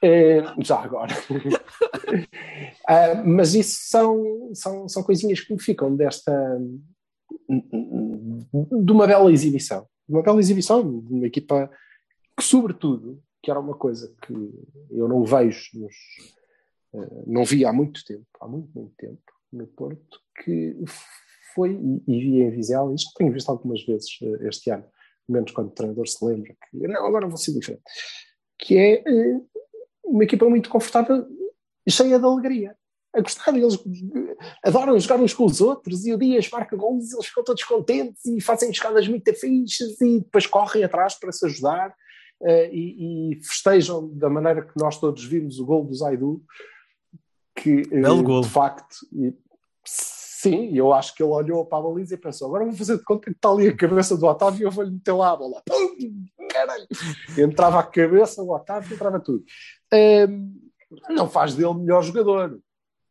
[0.02, 1.14] é, já agora.
[2.84, 6.32] uh, mas isso são, são, são coisinhas que me ficam desta.
[7.48, 9.86] de uma bela exibição.
[10.08, 11.70] Uma bela exibição de uma equipa
[12.36, 14.32] que, sobretudo, que era uma coisa que
[14.90, 15.94] eu não vejo, nos,
[16.92, 20.76] uh, não vi há muito tempo, há muito, muito tempo, no Porto, que
[21.54, 24.84] foi, e, e vi em Vizela, já tenho visto algumas vezes uh, este ano,
[25.28, 27.82] menos quando o treinador se lembra, que não, agora vou ser diferente,
[28.58, 29.48] que é uh,
[30.04, 31.26] uma equipa muito confortável
[31.86, 32.76] e cheia de alegria.
[33.18, 33.76] A gostar, eles
[34.64, 38.24] adoram jogar uns com os outros e o Dias marca gols, eles ficam todos contentes
[38.24, 41.90] e fazem jogadas muito fichas e depois correm atrás para se ajudar
[42.40, 46.40] uh, e, e, festejam da maneira que nós todos vimos o gol do Zaidu,
[47.56, 49.34] que uh, de facto, e,
[49.84, 53.04] sim, eu acho que ele olhou para a baliza e pensou: agora vou fazer de
[53.04, 55.62] conta que está ali a cabeça do Otávio e eu vou-lhe meter lá a bola.
[55.66, 56.86] Pum, caralho!
[57.36, 59.44] Entrava a cabeça, o Otávio, entrava tudo.
[59.92, 62.60] Uh, não faz dele melhor jogador.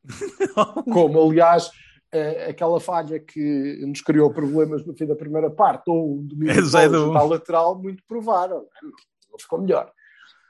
[0.91, 1.69] Como, aliás,
[2.07, 6.55] Uh, aquela falha que nos criou problemas no fim da primeira parte, ou o domínio
[6.77, 7.11] é do...
[7.11, 8.65] lateral, muito provável
[9.37, 9.91] não ficou melhor.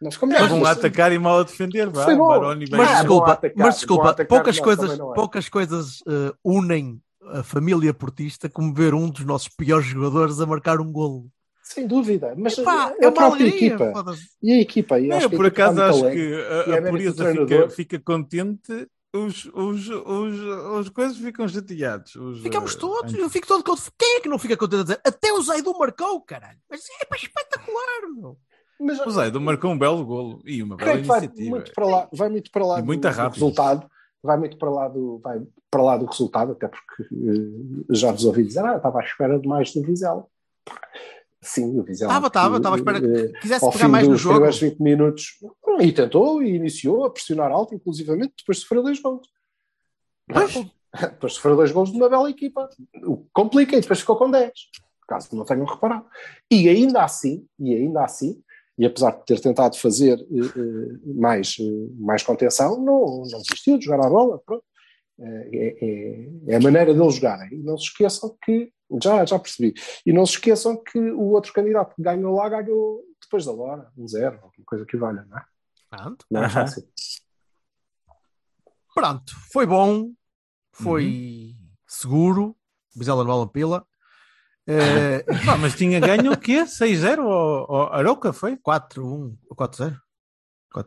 [0.01, 0.47] Não ficou melhor.
[0.47, 2.05] Vão atacar e mal a defender, vá.
[2.05, 4.97] Baroni, mas, desculpa, atacar, mas desculpa, atacar, poucas, coisas, é.
[4.97, 10.45] poucas coisas uh, unem a família portista como ver um dos nossos piores jogadores a
[10.45, 11.27] marcar um golo.
[11.61, 14.15] Sem dúvida, mas Epá, é a própria alegria, equipa.
[14.41, 14.99] E a equipa.
[14.99, 20.39] E eu, por acaso, acho que a, a pureza fica, fica contente os, os, os,
[20.79, 22.15] os coisas ficam chateados.
[22.15, 23.91] Os, Ficamos eh, todos, eu fico todo contente.
[23.97, 25.01] Quem é que não fica contente a dizer?
[25.03, 26.59] Até o Zaidu marcou, caralho.
[26.69, 28.37] Mas é espetacular, meu.
[28.79, 31.33] Mas, o Zaido marcou um belo golo e uma bela iniciativa.
[31.35, 33.89] Vai muito para lá, vai muito para lá e do, do resultado,
[34.21, 35.41] vai muito para lá do, vai
[35.71, 39.39] para lá do resultado, até porque uh, já vos ouvi dizer, ah, estava à espera
[39.39, 40.25] de mais do Vizela.
[41.47, 42.11] Sim, o Vizela.
[42.11, 44.45] Estava, estava, estava à espera que eh, quisesse pegar mais no jogo.
[44.45, 45.39] Aos 20 minutos,
[45.79, 49.27] e tentou, e iniciou a pressionar alto, inclusivamente, depois de sofrer dois gols.
[50.27, 50.53] Mas,
[50.99, 52.69] depois de sofrer dois gols de uma bela equipa.
[53.03, 54.51] O que complica, e depois ficou com 10
[55.07, 56.05] caso não tenham reparado.
[56.51, 58.43] E ainda assim, e ainda assim,
[58.77, 63.85] e apesar de ter tentado fazer uh, mais, uh, mais contenção, não, não desistiu de
[63.85, 64.39] jogar a bola.
[64.45, 64.63] Pronto.
[65.19, 67.53] É, é, é, a maneira deles jogarem.
[67.53, 69.73] E não se esqueçam que, já, já percebi,
[70.05, 73.91] e não se esqueçam que o outro candidato que ganhou lá ganhou depois da hora,
[73.97, 75.45] um zero, alguma coisa que valha, não é?
[75.89, 76.25] Pronto.
[76.29, 76.87] Não é fácil.
[78.93, 80.11] Pronto, foi bom,
[80.71, 81.69] foi uhum.
[81.87, 82.57] seguro,
[82.95, 83.85] Bizela no Pila.
[84.65, 85.23] É...
[85.45, 86.63] Não, mas tinha ganho o quê?
[86.63, 88.57] 6-0 ou, Aroca foi?
[88.57, 89.97] 4-1 ou 4-0?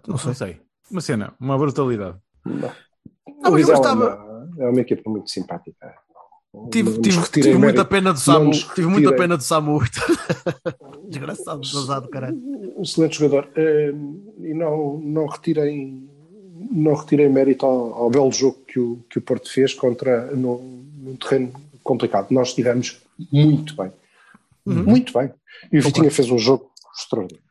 [0.07, 0.35] Não, sei.
[0.35, 0.62] sei.
[0.91, 2.18] Uma cena, uma brutalidade.
[2.45, 2.72] Não,
[3.43, 4.30] não mas eu gostava...
[4.59, 5.95] É uma equipa muito simpática.
[6.70, 8.51] Tive, tive, tive muita pena do Samu.
[8.51, 9.80] Tive muita pena do Samu.
[11.09, 12.36] Desgraçado, desgraçado, caralho.
[12.76, 13.49] Um excelente jogador.
[13.57, 16.09] Uh, e não, não retirem
[16.70, 20.84] não retirei mérito ao, ao, belo jogo que o, que o Porto fez contra num,
[20.99, 22.30] num terreno complicado.
[22.30, 23.01] Nós estivemos
[23.32, 23.93] muito bem.
[24.66, 24.84] Uhum.
[24.84, 25.32] Muito bem.
[25.72, 27.45] E o Vitinha fez um jogo extraordinário.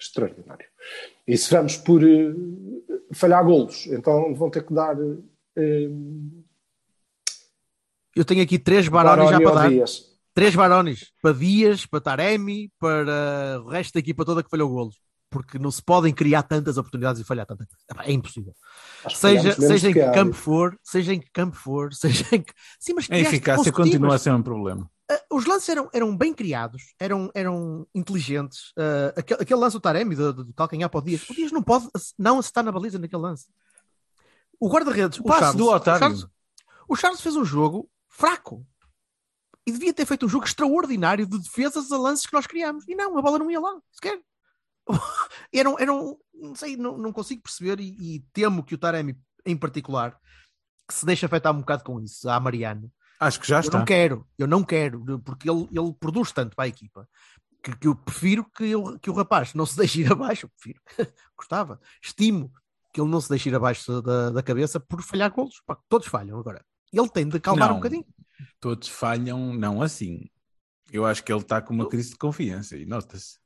[0.00, 0.66] Extraordinário.
[1.26, 6.44] E se vamos por uh, falhar golos, então vão ter que dar uh,
[8.14, 9.70] Eu tenho aqui três Baroni já para dar.
[9.70, 10.16] Dias.
[10.36, 11.12] Três Baronis.
[11.22, 14.96] Para Dias, para Taremi, para o resto da equipa toda que falhou golos.
[15.30, 17.66] Porque não se podem criar tantas oportunidades e falhar tantas.
[18.04, 18.52] É impossível.
[19.08, 22.52] Seja, seja em que campo for, seja em que campo for, seja em que.
[22.78, 24.88] Sim, mas A eficácia continua a ser um problema.
[25.10, 28.70] Uh, os lances eram, eram bem criados, eram, eram inteligentes.
[28.70, 31.62] Uh, aquele, aquele lance do Taremi, do, do calcanhar para o Dias, o Dias não
[31.62, 31.88] pode
[32.18, 33.46] não acertar na baliza naquele lance.
[34.58, 36.00] O guarda-redes, o, passe Charles, do o Otávio.
[36.00, 36.26] Charles,
[36.88, 38.66] o Charles fez um jogo fraco
[39.66, 42.86] e devia ter feito um jogo extraordinário de defesas a lances que nós criamos.
[42.88, 44.20] E não, a bola não ia lá, sequer.
[45.52, 49.56] eram, eram, não sei, não, não consigo perceber e, e temo que o Taremi, em
[49.56, 50.18] particular,
[50.86, 52.90] que se deixa afetar um bocado com isso, a Mariano.
[53.20, 53.78] Acho que já Eu está.
[53.78, 57.08] não quero, eu não quero, porque ele, ele produz tanto para a equipa
[57.62, 60.46] que, que eu prefiro que, eu- que o rapaz não se deixe ir abaixo.
[60.46, 60.80] Eu prefiro,
[61.36, 62.52] gostava, estimo
[62.92, 65.60] que ele não se deixe ir abaixo da, da cabeça por falhar golos.
[65.66, 66.64] Pá, todos falham agora.
[66.92, 67.74] Ele tem de calmar Não.
[67.76, 68.06] um bocadinho.
[68.60, 70.30] Todos falham, não assim.
[70.92, 73.38] Eu acho que ele está com uma crise de confiança e nota-se.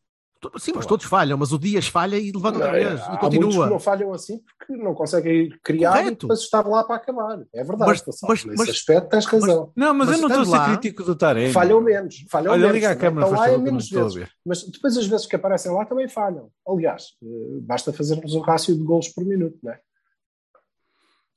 [0.59, 3.11] Sim, mas todos falham, mas o Dias falha e levanta outra vez Há e muitos
[3.11, 3.67] que continua.
[3.69, 6.27] não falham assim porque não conseguem criar e Correto.
[6.27, 7.41] depois estar lá para acabar.
[7.55, 7.91] É verdade.
[7.91, 9.71] Mas- mas- Nesse mas- aspecto tens razão.
[9.77, 11.53] Não, mas, Mas eu não estou a ser lá- crítico do Taremi.
[11.53, 12.25] falham menos.
[12.31, 12.75] Falham Olha, menos.
[12.75, 13.01] liga a também.
[13.11, 14.19] câmera, Estão faz lá é menos estou a vezes.
[14.19, 14.31] ver.
[14.47, 16.51] Mas depois as vezes que aparecem lá também falham.
[16.67, 17.27] Aliás, eh,
[17.61, 19.81] basta fazermos o rácio de golos por minuto, não é?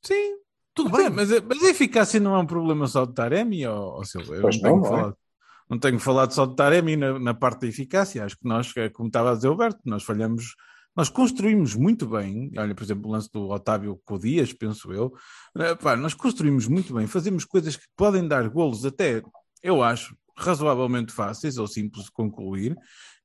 [0.01, 0.36] Sim,
[0.76, 3.14] Tudo mas, bem, é- mas, é- mas a eficácia não é um problema só de
[3.14, 4.36] Taremi ou, ou Silva?
[4.36, 5.14] Eu Pois não, não, não é?
[5.70, 8.24] Não tenho falado só de Taremi na, na parte da eficácia.
[8.26, 10.55] Acho que nós, é como estava a dizer o Alberto, nós falhamos,
[10.95, 12.51] nós construímos muito bem.
[12.57, 15.11] Olha, por exemplo, o lance do Otávio com o Dias, penso eu.
[15.57, 19.22] Eh, pá, nós construímos muito bem, fazemos coisas que podem dar golos até,
[19.61, 22.76] eu acho, razoavelmente fáceis ou simples de concluir,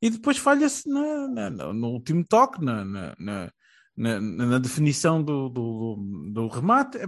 [0.01, 6.99] e depois falha-se no último toque, na, na, na- na- definição do, do, do- remate.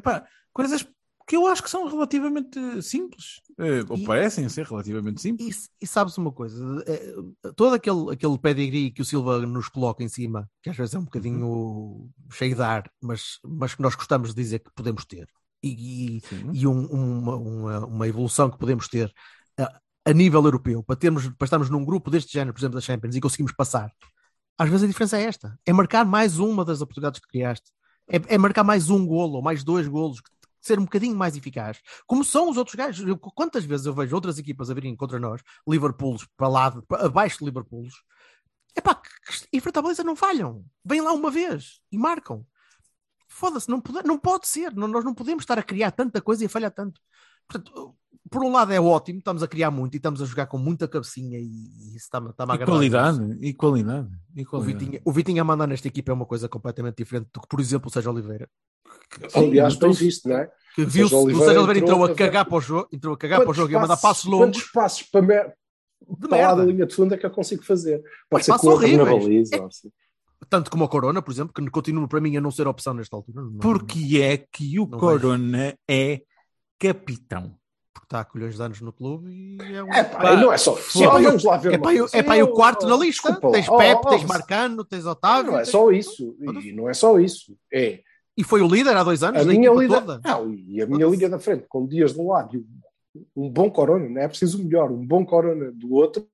[0.53, 0.85] Coisas
[1.31, 5.71] que eu acho que são relativamente simples, eh, ou E- parecem ser relativamente simples.
[5.81, 10.03] E, e sabes uma coisa, é, todo aquele, aquele pedigree que o Silva nos coloca
[10.03, 13.95] em cima, que às vezes é um bocadinho cheio de ar, mas, mas que nós
[13.95, 15.29] gostamos de dizer que podemos ter,
[15.63, 16.21] e,
[16.53, 19.13] e- um- uma, uma, uma evolução que podemos ter
[19.57, 22.81] a, a nível europeu, para, termos, para estarmos num grupo deste género, por exemplo, da
[22.81, 23.89] Champions, e conseguimos passar,
[24.59, 27.71] às vezes a diferença é esta: é marcar mais uma das oportunidades que criaste,
[28.09, 30.21] é, é marcar mais um golo ou mais dois golos,
[30.61, 33.07] ser um bocadinho mais eficaz, como são os outros gajos.
[33.07, 37.07] Eu- quantas vezes eu vejo outras equipas a virem contra nós, Liverpools para lá, para-
[37.07, 37.95] abaixo de Liverpools,
[39.61, 42.47] frente à baliza não falham, vêm lá uma vez e marcam.
[43.29, 46.43] Foda-se, não pode, não pode ser, não- nós não podemos estar a criar tanta coisa
[46.43, 47.01] e a falhar tanto.
[47.47, 47.97] Portanto,
[48.31, 50.87] por um lado é ótimo, estamos a criar muito e estamos a jogar com muita
[50.87, 52.75] cabecinha e, e isso está-me está-me a E agradar.
[52.75, 54.79] qualidade, e qualidade, e O qualidade.
[54.79, 57.61] Vitinha, o Vitinha a mandar nesta equipa é uma coisa completamente diferente do que, por
[57.61, 58.49] exemplo, o Sérgio Oliveira.
[59.35, 60.51] Aliás, notou-se bem visto, não é?
[60.75, 62.89] Que O viu o Sérgio Sérgio Oliveira entrou entrou a a cagar para o jogo,
[62.93, 64.57] entrou a cagar para o jogo e a mandar passos longos.
[64.59, 65.55] Quantos passos para, mer...
[66.09, 66.73] De para lá da merda.
[66.73, 68.03] linha de fundo é que eu consigo fazer?
[68.31, 69.23] Pode ser passos com a na horríveis.
[69.51, 69.57] baliza.
[69.57, 69.91] É- assim.
[70.49, 73.15] Tanto como a Corona, por exemplo, que continua para mim a não ser opção nesta
[73.15, 73.43] altura.
[73.43, 76.23] Não- Porque é que o Corona é
[76.79, 77.57] capitão.
[78.11, 79.31] Está há colhões de anos no clube
[79.63, 79.93] e é um.
[79.95, 80.73] É pá, e não é só.
[80.77, 82.17] É pá, vamos lá ver É coisa.
[82.17, 83.29] é Eu- quarto na lista.
[83.31, 85.53] desculpa, tens ó, Pepe, ó, tens Marcano, tens Otávio.
[85.53, 86.37] Não é só isso.
[86.41, 87.57] E não é só isso.
[87.73, 88.01] É
[88.37, 90.21] E foi o líder há dois anos a minha toda.
[90.25, 92.65] Não, e a minha linha da frente, com dias de um lado e
[93.37, 96.27] um bom corona, não é preciso o melhor, um bom corona do outro,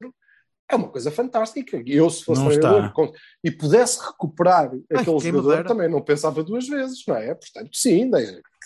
[0.71, 1.77] é uma coisa fantástica.
[1.85, 3.19] E Eu, se fosse Não treinador está.
[3.45, 7.35] e pudesse recuperar aquele quem me jogador, também não pensava duas vezes, não é?
[7.35, 8.11] Portanto, sim,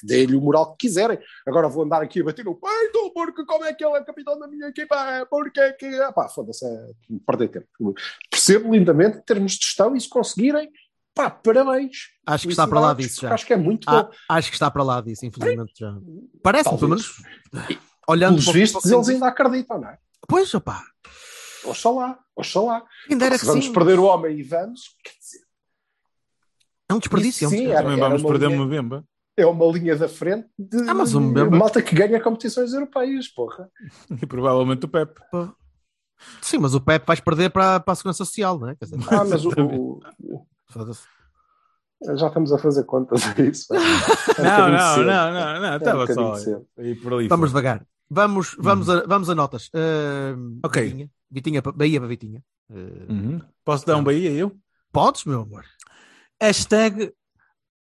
[0.03, 1.19] dê-lhe o moral que quiserem.
[1.47, 4.39] Agora vou andar aqui a bater no peito, porque como é que ele é capitão
[4.39, 4.95] da minha equipa?
[4.97, 5.87] É Porque é que.
[6.01, 6.87] Ah, pá, foda-se, é
[7.27, 7.67] perder tempo.
[8.31, 10.71] Percebo lindamente termos de gestão e se conseguirem,
[11.15, 11.97] pá, parabéns.
[12.27, 13.35] Acho que está para lá disso já.
[13.35, 14.11] Acho que é muito Ah, bom.
[14.31, 15.95] acho que está para lá disso, infelizmente já.
[16.43, 17.23] Parece-me, pelo menos.
[18.09, 19.99] Olhando Pelos para o- vistos, eles ainda acreditam, não é?
[20.27, 20.83] Pois, opá.
[21.65, 22.83] Oxalá, oxalá.
[23.11, 23.73] Ainda era Se vamos sim.
[23.73, 25.45] perder o homem e vamos, quer dizer,
[26.89, 27.45] É um desperdício.
[27.45, 29.05] é um Sim, era- Também vamos uma perder linha- uma bemba.
[29.37, 33.29] é uma linha da frente de Ah, mas o Mbemba- malta que ganha competições europeias,
[33.29, 33.71] porra.
[34.21, 35.21] E provavelmente o Pepe.
[36.43, 38.77] Sim, mas o Pepe vais perder para, para a Segurança Social, não é?
[38.77, 41.03] Quer dizer, Ah, mas o, o- foda-se.
[42.19, 43.67] já estamos a fazer contas a isso.
[44.39, 46.35] É um Não, não, não, não, não, É um estava só
[46.79, 47.29] aí por ali.
[47.29, 47.63] Vamos fora.
[47.63, 47.87] devagar.
[48.11, 49.69] Vamos, vamos, a, vamos a notas.
[49.69, 50.83] Uh, Ok.
[50.83, 52.45] Vitinha, Vitinha, Bahia para Vitinha.
[52.69, 53.41] Uh, Uhum.
[53.65, 54.57] Posso dar um Bahia eu?
[54.93, 55.65] Podes, meu amor?
[56.41, 57.13] Hashtag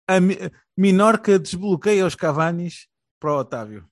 [0.08, 0.38] a Mi-
[0.76, 2.88] Minorca desbloqueia os Cavanis
[3.20, 3.88] para o Otávio.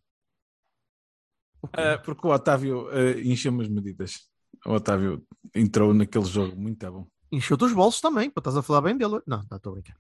[1.72, 4.28] Ah, porque o Otávio ah, encheu as medidas.
[4.66, 5.24] O Otávio
[5.55, 7.07] entrou naquele jogo muito bom.
[7.32, 9.20] Encheu-te os bolsos também, para estás a falar bem dele.
[9.26, 9.97] Não, não estou a brincar.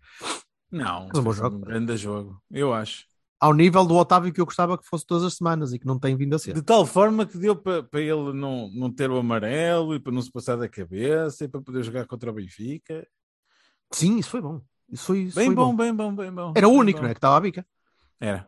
[0.70, 1.56] Não, Mas um bom jogo.
[1.56, 3.06] um grande jogo, eu acho.
[3.44, 5.98] Ao nível do Otávio que eu gostava que fosse todas as semanas e que não
[5.98, 6.54] tem vindo a ser.
[6.54, 10.12] De tal forma que deu para, para ele não, não ter o amarelo e para
[10.12, 13.06] não se passar da cabeça e para poder jogar contra o Benfica.
[13.90, 14.62] Sim, isso foi bom.
[14.88, 16.54] Isso foi, isso Bem foi bom, bem bom, bem bom.
[16.56, 17.02] Era o único, bom.
[17.02, 17.14] não é?
[17.14, 17.66] Que estava à bica.
[18.18, 18.46] Era.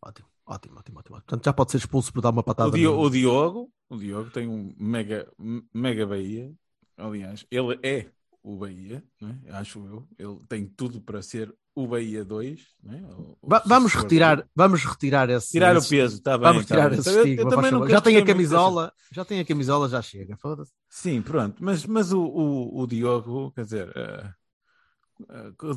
[0.00, 1.16] Ótimo, ótimo, ótimo, ótimo.
[1.16, 2.70] Portanto, já pode ser expulso por dar uma patada.
[2.70, 5.30] O, o Diogo, o Diogo tem um mega,
[5.74, 6.50] mega Bahia.
[6.96, 8.10] Aliás, ele é
[8.42, 9.50] o Bahia, não é?
[9.58, 10.06] acho eu.
[10.18, 12.60] Ele tem tudo para ser o Bahia 2.
[12.82, 13.00] não é?
[13.14, 15.50] O- o Va- vamos retirar, vamos retirar esse.
[15.52, 16.48] Tirar o esse- peso, está bem.
[16.48, 16.98] Vamos tá tirar bem.
[16.98, 17.50] esse Eu- eu estigma.
[17.50, 17.72] favor.
[17.72, 20.36] nunca Já tem a camisola, já tem a camisola, já chega.
[20.36, 20.72] Foda-se.
[20.88, 21.62] Sim, pronto.
[21.62, 24.30] Mas, mas o, o, o Diogo, quer dizer, eh,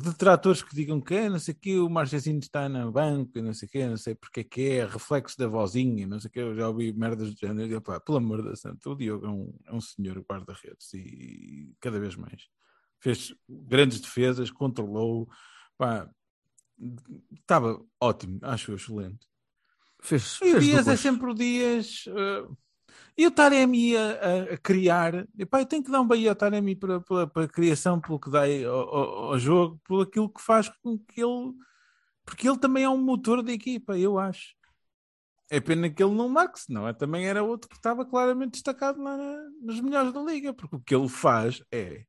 [0.02, 3.42] detratores que digam que é, não sei o que, o Marchezinho está no banco, e
[3.42, 6.28] não sei o que, não sei porque é que é, reflexo da vozinha, não sei
[6.28, 7.76] o que, eu já ouvi merdas do género.
[7.78, 11.98] Opá, pelo amor da santa, o Diogo é um, é um senhor guarda-redes e cada
[11.98, 12.48] vez mais.
[13.00, 15.28] Fez grandes defesas, controlou,
[15.76, 16.08] pá,
[17.32, 19.26] estava ótimo, acho excelente.
[20.00, 22.04] Fez, E o fez Dias é sempre o Dias.
[22.08, 22.46] eh,
[23.16, 25.26] e o Taremi a, a- a criar.
[25.38, 28.18] E, pá, eu tenho que dar um beijo ao Taremi para, pela, pela criação, pelo
[28.18, 31.52] que dá ao, ao- ao jogo, por aquilo que faz com que ele.
[32.24, 34.54] Porque ele também é um motor da equipa, eu acho.
[35.50, 39.02] É pena que ele não marque, senão é, também era outro que estava claramente destacado
[39.02, 42.04] lá na- nos melhores da liga, porque o que ele faz é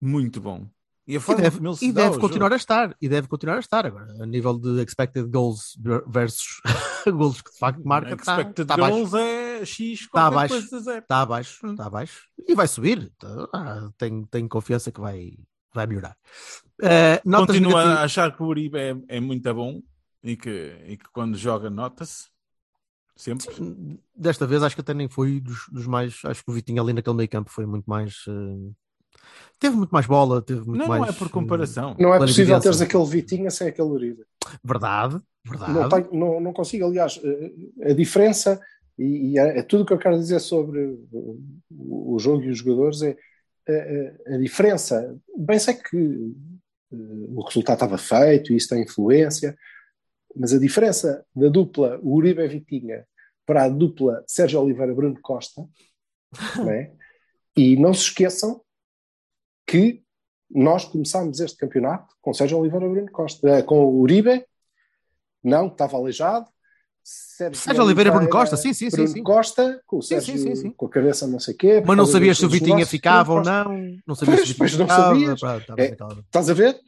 [0.00, 0.66] muito bom.
[1.08, 2.54] E a E deve, e deve continuar jogo.
[2.54, 2.96] a estar.
[3.00, 4.12] E deve continuar a estar agora.
[4.20, 6.60] A nível de expected goals versus
[7.06, 8.96] goals que de facto marca, Expected tá baixo.
[8.96, 10.54] goals é X Está abaixo.
[10.56, 12.24] Está abaixo, está abaixo.
[12.46, 13.10] E vai subir.
[13.18, 15.32] Tá, ah, tenho, tenho confiança que vai,
[15.74, 16.16] vai melhorar.
[16.82, 19.80] Eh, notas Continuo negativas- a achar que o Uribe é, é muito bom
[20.22, 22.26] e que, e que quando joga nota-se
[23.16, 23.46] sempre.
[24.14, 26.20] Desta vez acho que até nem foi dos, dos mais.
[26.24, 28.24] Acho que o Vitinho ali naquele meio campo foi muito mais.
[28.28, 28.72] eh,
[29.58, 31.02] teve muito mais bola, teve muito Não, mais.
[31.02, 31.96] não é por comparação.
[31.98, 34.22] Não é possível teres aquele Vitinha sem aquele Uribe.
[34.22, 35.72] eh, Verdade, verdade.
[35.72, 38.60] Não, tenho- não, não consigo, aliás, eh, a diferença,
[38.98, 42.50] e, e é, é tudo o que eu quero dizer sobre o, o jogo e
[42.50, 43.16] os jogadores, é
[43.68, 45.16] a, a diferença.
[45.36, 45.96] Bem sei que
[46.92, 46.96] eh,
[47.34, 49.56] o resultado estava feito e isso tem influência,
[50.34, 53.06] mas a diferença da dupla Uribe Vitinha
[53.44, 55.66] para a dupla Sérgio Oliveira Bruno Costa,
[56.56, 56.92] não é?
[57.56, 58.60] e não se esqueçam
[59.66, 60.02] que
[60.50, 64.46] nós começámos este campeonato com Sérgio Oliveira Bruno Costa, eh, com o Uribe,
[65.42, 66.48] não, que estava aleijado.
[67.08, 69.22] Sérgio, Sérgio Oliveira, Bruno Costa, sim, sim, sim, Bruno sim.
[69.22, 70.70] Costa, com o Sim, Sérgio sim, sim, sim.
[70.72, 71.82] com a cabeça não sei o quê.
[71.86, 73.96] Mas não sabias se o Vitinha ficava ou não.
[74.04, 75.14] Não sabias Pois, se o Vitinha não ficava.
[75.14, 75.40] sabias.
[75.40, 75.90] pá, estava É.
[75.90, 76.80] naquela- Estás a ver?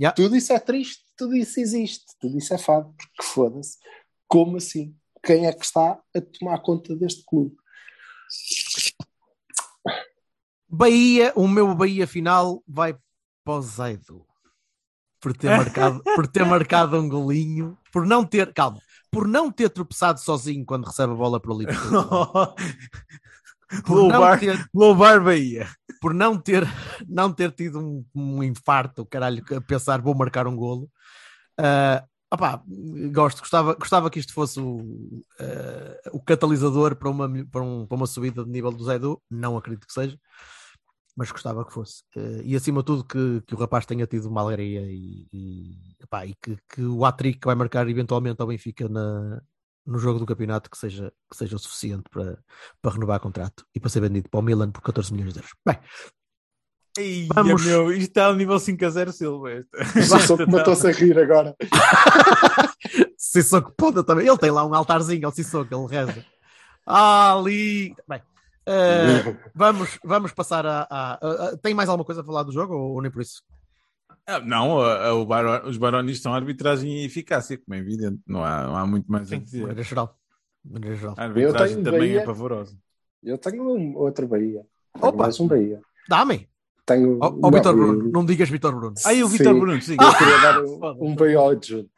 [0.00, 0.14] Yeah.
[0.16, 3.76] Tudo isso é triste, tudo isso existe, tudo isso é fado, porque foda-se.
[4.26, 4.96] Como assim?
[5.22, 7.54] Quem é que está a tomar conta deste clube?
[10.68, 12.94] Bahia, o meu Bahia final vai
[13.44, 14.24] para o Zaido.
[15.20, 18.78] Por ter marcado, por ter marcado um golinho, por não ter, calma,
[19.10, 22.54] por não ter tropeçado sozinho quando recebe a bola para o Liverpool.
[23.84, 25.68] Por louvar, ter, louvar Bahia.
[26.00, 26.64] por não ter,
[27.08, 30.88] não ter tido um, um infarto, caralho, a pensar vou marcar um golo.
[32.32, 32.60] Opá,
[33.12, 37.96] gosto, gostava, gostava que isto fosse o, ah, o catalisador para uma, para, um- para
[37.96, 40.18] uma subida de nível do Zaidu, não acredito que seja,
[41.16, 42.02] mas gostava que fosse.
[42.16, 45.78] Ah, e acima de tudo que, que o rapaz tenha tido uma alegria e, e,
[46.02, 49.40] epá, e que, que o hat-trick que vai marcar eventualmente ao Benfica na,
[49.86, 52.38] no jogo do campeonato que seja, que seja o suficiente para,
[52.82, 55.52] para renovar contrato e para ser vendido para o Milan por 14 milhões de euros.
[55.64, 55.78] Bem,
[56.98, 59.50] Ei, Vamos- meu, isto está ao nível 5 a 0 Silva.
[59.52, 60.18] esta.
[60.26, 61.54] Só que matou-se a rir agora.
[63.18, 64.26] Sissoko pode também.
[64.26, 66.24] Ele tem lá um altarzinho ao Sissoko, ele reza.
[66.86, 67.94] Ah, ali.
[68.08, 68.22] Bem,
[68.66, 72.52] eh, vamos, vamos passar a, a- a- a- Tem mais alguma coisa a falar do
[72.52, 73.42] jogo ou, ou nem por isso?
[74.26, 78.20] Ah, Não, a- a- o os Barões são arbitragem e eficácia, como é evidente.
[78.26, 79.60] Não há, não há muito mais a Sim, de dizer.
[79.60, 80.18] maneira geral.
[80.64, 81.14] Maneira geral.
[81.16, 82.20] A arbitragem tenho também Bahia.
[82.20, 82.76] é pavorosa.
[83.22, 84.64] Eu tenho um, outro Bahia.
[84.94, 85.22] Tenho Opa.
[85.24, 85.80] mais um Bahia.
[86.08, 86.48] Dá-me.
[86.84, 88.10] Tenho, ó, não, Vitor eu- Bruno.
[88.12, 88.94] Não digas Vitor Bruno.
[89.04, 89.28] Aí o.
[89.28, 89.96] Vitor Bruno, sim.
[90.00, 91.90] Eu queria dar um, um Bahia ao adjunto.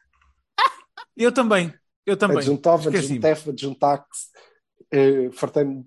[1.17, 1.73] Eu também.
[2.07, 2.39] Eu também.
[2.39, 4.07] Adjuntava, adjuntava, adjuntax.
[4.91, 5.85] Eh, Fartei-me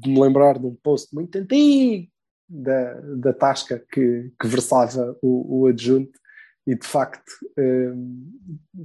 [0.00, 2.08] de me lembrar de um post muito antigo
[2.48, 6.18] da, da Tasca que, que versava o, o adjunto
[6.66, 7.92] e de facto eh,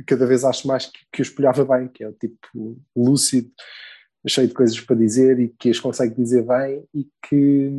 [0.06, 3.52] cada vez acho mais que, que o espelhava bem, que é o tipo lúcido,
[4.28, 7.72] cheio de coisas para dizer e que as consegue dizer bem e que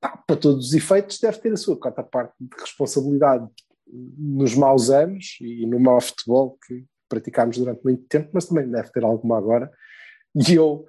[0.00, 3.48] pá, para todos os efeitos deve ter a sua quarta parte de responsabilidade
[3.90, 8.90] nos maus anos e no mau futebol que praticámos durante muito tempo, mas também deve
[8.90, 9.70] ter alguma agora.
[10.34, 10.86] E eu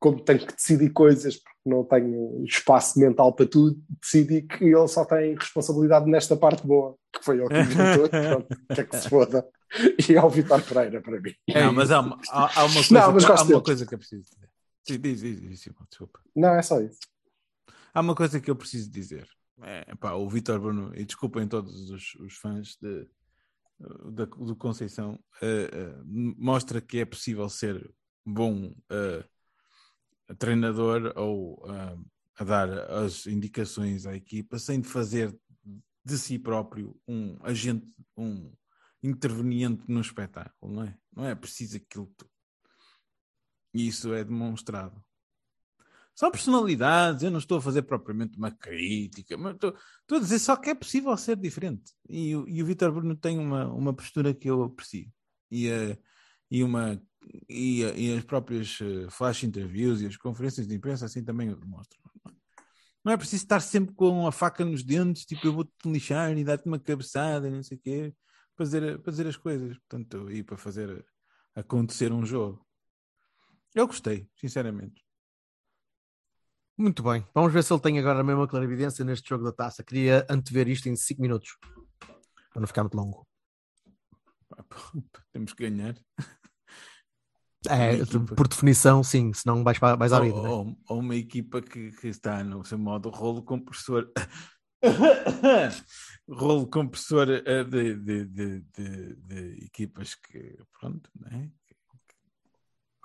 [0.00, 4.88] como tenho que decidir coisas, porque não tenho espaço mental para tudo, decidi que ele
[4.88, 8.96] só tem responsabilidade nesta parte boa, que foi ele que inventou, pronto, que é que
[8.96, 9.46] se foda.
[10.08, 11.34] E é o Vitor Pereira para mim.
[11.54, 13.98] Não, mas há, uma- há- há uma coisa, Não, mas há uma coisa que eu
[13.98, 14.50] preciso dizer.
[14.88, 16.20] Sim, diz, diz, diz, desculpa.
[16.34, 16.98] Não, é só isso.
[17.92, 19.28] Há uma coisa que eu preciso dizer.
[19.62, 23.06] É, pá, o Vitor Bruno, e desculpem todos os, os fãs de,
[24.12, 27.92] da- do Conceição, eh, eh, mostra que é possível ser
[28.24, 29.22] bom eh,
[30.34, 31.98] treinador ou eh,
[32.38, 35.36] a dar as indicações à equipa sem fazer
[36.04, 38.52] de si próprio um agente, um
[39.02, 40.98] interveniente no espetáculo, não é?
[41.14, 42.30] Não é preciso aquilo tudo.
[43.74, 45.02] E isso é demonstrado.
[46.14, 50.38] São personalidades, eu não estou a fazer propriamente uma crítica, mas estou, estou a dizer
[50.38, 51.92] só que é possível ser diferente.
[52.08, 55.10] E, e o Vitor Bruno tem uma, uma postura que eu aprecio.
[55.50, 55.98] E, eh,
[56.50, 57.00] e, uma,
[57.48, 61.56] e, e as próprias eh, flash interviews e as conferências de imprensa assim também o
[61.56, 62.00] demonstram.
[63.04, 66.44] Não é preciso estar sempre com a faca nos dentes, tipo eu vou-te lixar e
[66.44, 68.14] dar-te uma cabeçada e não sei o quê,
[68.54, 69.78] para fazer, para fazer as coisas.
[69.78, 71.04] Portanto, e para fazer
[71.54, 72.66] acontecer um jogo.
[73.74, 75.02] Eu gostei, sinceramente.
[76.76, 77.26] Muito bem.
[77.34, 79.84] Vamos ver se ele tem agora a mesma clarividência neste jogo da taça.
[79.84, 81.56] Queria antever isto em 5 minutos.
[82.52, 83.26] Para não ficar muito longo.
[85.32, 85.94] Temos que ganhar.
[87.68, 87.98] É,
[88.34, 90.42] por definição, sim, senão vais, para- vais à Ou, vida.
[90.42, 90.48] né?
[90.48, 94.10] ou- ou uma equipa que, que está no seu modo rolo compressor.
[96.28, 98.60] rolo compressor eh, de, de, de,
[99.16, 101.50] de, equipas que, pronto, não é?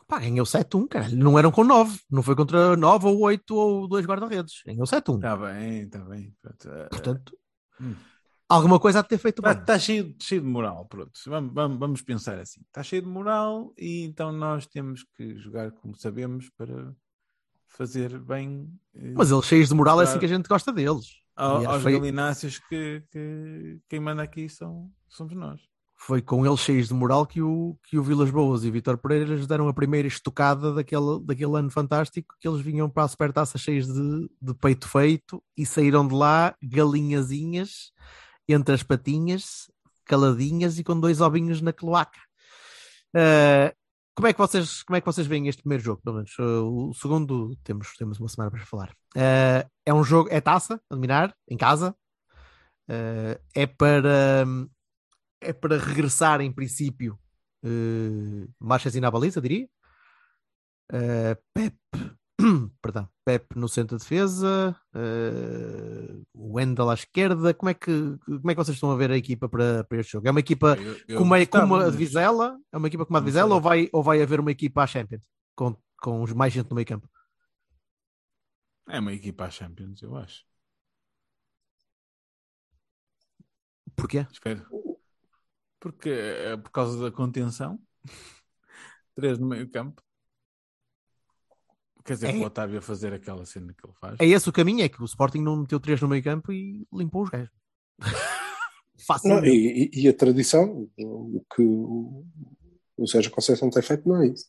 [0.08, 1.18] Pá, ganhou 7-1, caralho.
[1.18, 2.00] Não eram com 9.
[2.12, 4.62] Não foi contra 9 ou 8 ou 2 guarda-redes.
[4.64, 5.16] Ganhou 7-1.
[5.16, 6.36] Está bem, está bem.
[6.46, 7.36] Eh, Portanto,
[7.82, 7.96] hum.
[8.50, 9.66] Alguma coisa há de ter feito Está bem.
[9.66, 11.12] tá cheio, cheio de moral, pronto.
[11.28, 12.62] Vamos, vamos, vamos pensar assim.
[12.68, 16.94] Está cheio de moral e então nós temos que jogar como sabemos para
[17.68, 21.08] fazer bem eh, Mas eles cheios de moral é assim que a gente gosta deles.
[21.36, 25.60] ao- é aos feio- galináceos que, que quem manda aqui são, somos nós.
[25.98, 28.98] Foi com eles cheios de moral que o, que o Vilas Boas e o Vitor
[28.98, 33.08] Pereira lhes deram a primeira estocada daquele, daquele ano fantástico que eles vinham para a
[33.08, 37.92] supertaça cheios de, de peito feito e saíram de lá galinhazinhas
[38.54, 39.72] entre as patinhas,
[40.06, 42.20] caladinhas e com dois ovinhos na cloaca.
[43.16, 43.74] Ah,
[44.16, 46.02] como, é que vocês, como é que vocês veem este primeiro jogo?
[46.04, 48.96] Pelo menos Ah, o segundo temos, temos uma semana para falar.
[49.16, 51.96] Ah, é um jogo, é taça, a dominar, em casa.
[52.90, 54.46] Ah, é para
[55.42, 57.20] é para regressar em princípio
[57.64, 59.68] uh, marchas na baliza, diria.
[60.92, 61.76] Uh, Pep,
[62.86, 67.52] perdão, Pep no centro de defesa, uh, Wendel à esquerda.
[67.52, 70.12] Como é, que, como é que vocês estão a ver a equipa para, para este
[70.12, 70.28] jogo?
[70.28, 72.60] É uma equipa Eu- eu como, é, como a Vizela?
[72.72, 75.24] É uma equipa como a Vizela ou vai, ou vai haver uma equipa à Champions
[75.56, 77.10] com, com os mais gente no meio campo?
[78.88, 80.46] É uma equipa à Champions, eu acho.
[83.96, 84.28] Porquê?
[84.32, 84.64] Espero.
[85.80, 87.80] Porque é por causa da contenção.
[89.16, 90.05] Três no meio campo.
[92.06, 92.38] Quer dizer, É.
[92.38, 94.16] o Otávio a fazer aquela cena que ele faz.
[94.20, 96.86] É esse o caminho, é que o Sporting não meteu três no meio campo e
[96.94, 97.50] limpou os gajos.
[99.08, 99.30] Fácil.
[99.30, 102.24] Não, e, e- a tradição, o que o,
[103.08, 104.46] Sérgio Conceição tem feito não é isso.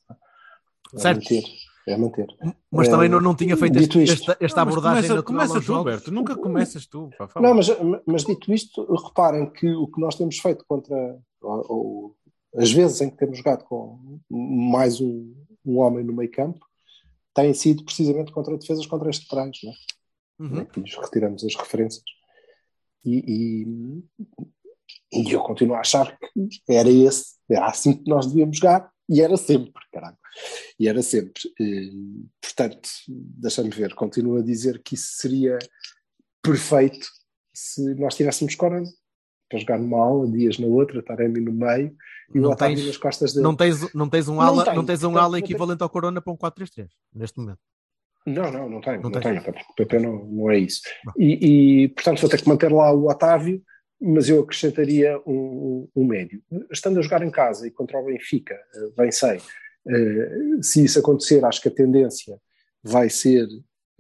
[0.95, 1.19] É Certo.
[1.23, 1.43] manter.
[1.89, 2.27] É manter.
[2.71, 5.61] Mas É, também não, não tinha feito este- esta, esta Não, abordagem começa, começa tu,
[5.63, 5.93] jogos.
[5.93, 6.11] Berto.
[6.13, 7.11] Nunca começas tu.
[7.17, 7.29] Pá.
[7.41, 7.69] Não, mas,
[8.07, 10.95] mas dito isto, reparem que o que nós temos feito contra,
[11.41, 12.17] ou, ou
[12.57, 15.33] as vezes em que temos jogado com mais um,
[15.65, 16.66] um homem no meio campo,
[17.37, 19.77] têm sido precisamente contra defesas contra este trás, não é?
[20.39, 20.65] Uhum.
[20.65, 22.05] que lhes retiramos as referências.
[23.05, 28.57] E, e, e eu continuo a achar que era esse, era assim que nós devíamos
[28.59, 30.19] jogar, e era sempre, caralho.
[30.79, 31.41] E era sempre.
[31.61, 31.93] Eh,
[32.41, 35.59] portanto, deixa-me ver, continuo a dizer que isso seria
[36.43, 37.07] perfeito
[37.55, 38.93] se nós tivéssemos coragem
[39.49, 41.95] para jogar numa aula, dias na outra, Taremi no meio
[42.35, 43.45] e o Não Otávio tens- nas costas dele.
[43.45, 45.45] Não tens, não tens um Não ala, tenho, não tens um ala não tenho.
[45.45, 47.61] equivalente ao Corona para um 4-3-3 neste momento.
[48.27, 50.81] Não, não, não tenho, Não não, tenho, o PP não, não é isso.
[51.05, 51.13] Não.
[51.17, 53.63] E, e, portanto vou ter que manter lá o Otávio,
[54.01, 56.43] mas eu acrescentaria um, um médio.
[56.73, 59.41] Estando a jogar em casa e contra o Benfica, eh, bem sei,
[59.89, 60.31] eh,
[60.61, 62.37] se isso acontecer, acho que a tendência
[62.83, 63.47] vai ser,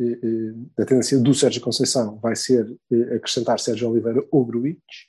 [0.01, 2.66] eh, a tendência do Sérgio Conceição vai ser
[3.14, 5.07] acrescentar Sérgio Oliveira ou Gruitch.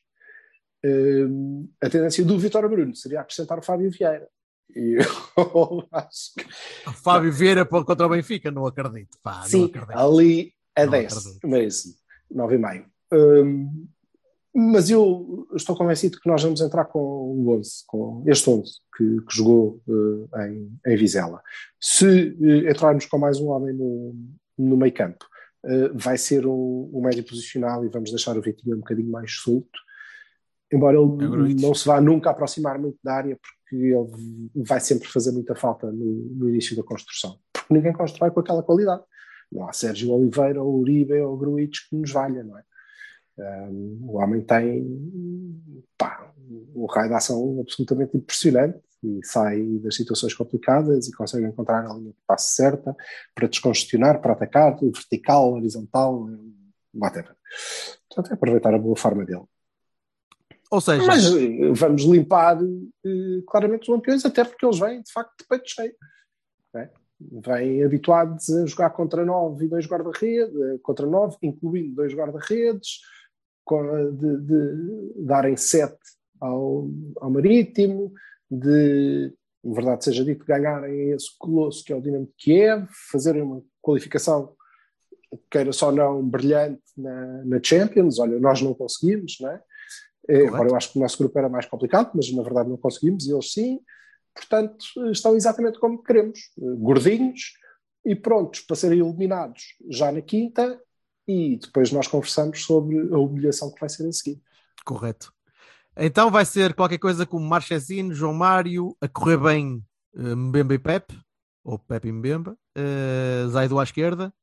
[1.81, 4.27] A tendência do Vitório Bruno seria acrescentar o Fábio Vieira.
[4.75, 4.97] E
[5.37, 6.45] eu acho que
[6.89, 9.17] O Fábio Vieira contra o Benfica, não acredito.
[9.23, 9.97] Pá, não Sim, acredito.
[9.97, 11.47] ali a Não 10 acredito.
[11.47, 11.93] mesmo,
[12.31, 12.85] 9 e meio.
[13.13, 13.87] Hum,
[14.53, 19.21] Mas eu estou convencido que nós vamos entrar com o 11, com este 11 que,
[19.21, 21.41] que jogou uh, em, em Vizela.
[21.79, 24.15] Se uh, entrarmos com mais um homem no,
[24.57, 25.25] no meio campo,
[25.63, 29.31] uh, vai ser um, um médio posicional e vamos deixar o Vitinho um bocadinho mais
[29.31, 29.79] solto.
[30.71, 35.07] Embora ele É não se vá nunca aproximar muito da área, porque ele vai sempre
[35.07, 36.05] fazer muita falta no,
[36.35, 37.39] no início da construção.
[37.53, 39.03] Porque ninguém constrói com aquela qualidade.
[39.51, 42.63] Não há Sérgio Oliveira, ou Uribe ou Gruitch que nos valha, não é?
[43.39, 44.83] Um, o homem tem
[45.97, 46.33] pá,
[46.75, 51.93] um raio de ação absolutamente impressionante e sai das situações complicadas e consegue encontrar a
[51.93, 52.95] linha de passo certa
[53.35, 56.27] para descongestionar, para atacar, vertical, horizontal,
[56.93, 57.35] whatever.
[58.09, 59.45] Portanto, é aproveitar a boa forma dele.
[60.71, 65.11] Ou seja, Mas eh, vamos limpar eh, claramente os lampiões, até porque eles vêm de
[65.11, 65.93] facto de peito cheio.
[66.75, 66.89] é?
[67.19, 72.99] Vêm habituados a jogar contra nove e dois guarda-redes, eh, contra nove, incluindo dois guarda-redes,
[74.13, 75.97] de, de darem sete
[76.39, 76.87] ao,
[77.17, 78.13] ao Marítimo,
[78.49, 83.61] de, verdade seja dito, ganharem esse colosso que é o Dinamo de Kiev, fazerem uma
[83.81, 84.53] qualificação,
[85.51, 88.19] queira só não, brilhante na, na Champions.
[88.19, 89.61] Olha, nós não conseguimos, não é?
[90.27, 92.77] Eh, Embora eu acho que o nosso grupo era mais complicado, mas na verdade não
[92.77, 93.79] conseguimos, e eles sim.
[94.33, 97.53] Portanto, estão exatamente como queremos, eh, gordinhos
[98.05, 100.79] e prontos para serem eliminados já na quinta,
[101.27, 104.41] e depois nós conversamos sobre a humilhação que vai ser a seguir.
[104.85, 105.33] correto.
[105.97, 109.83] Então vai ser qualquer coisa como Marchesino, João Mário, a correr bem
[110.15, 111.19] eh, Mbemba e Pepe,
[111.63, 114.33] ou Pepe e Mbemba, uh, Zaido à esquerda,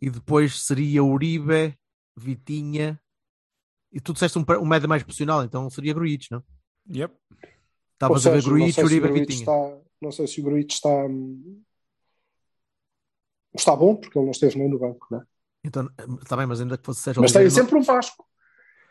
[0.00, 1.78] e depois seria Uribe,
[2.16, 3.00] Vitinha,
[3.92, 6.42] e tu disseste um, um médio mais profissional, então seria Gruitch, não?
[6.92, 7.14] Yep.
[7.92, 9.38] Estavas a ver não Gruitch, Uribe, Vitinha.
[9.40, 11.62] está, não sei se o Gruitch está, hum,
[13.54, 15.24] está bom, porque ele não esteve nem no banco, não é?
[15.64, 15.88] Então,
[16.20, 18.26] está bem, mas ainda que fosse Sérgio Mas tem Oliveira, sempre o Vasco.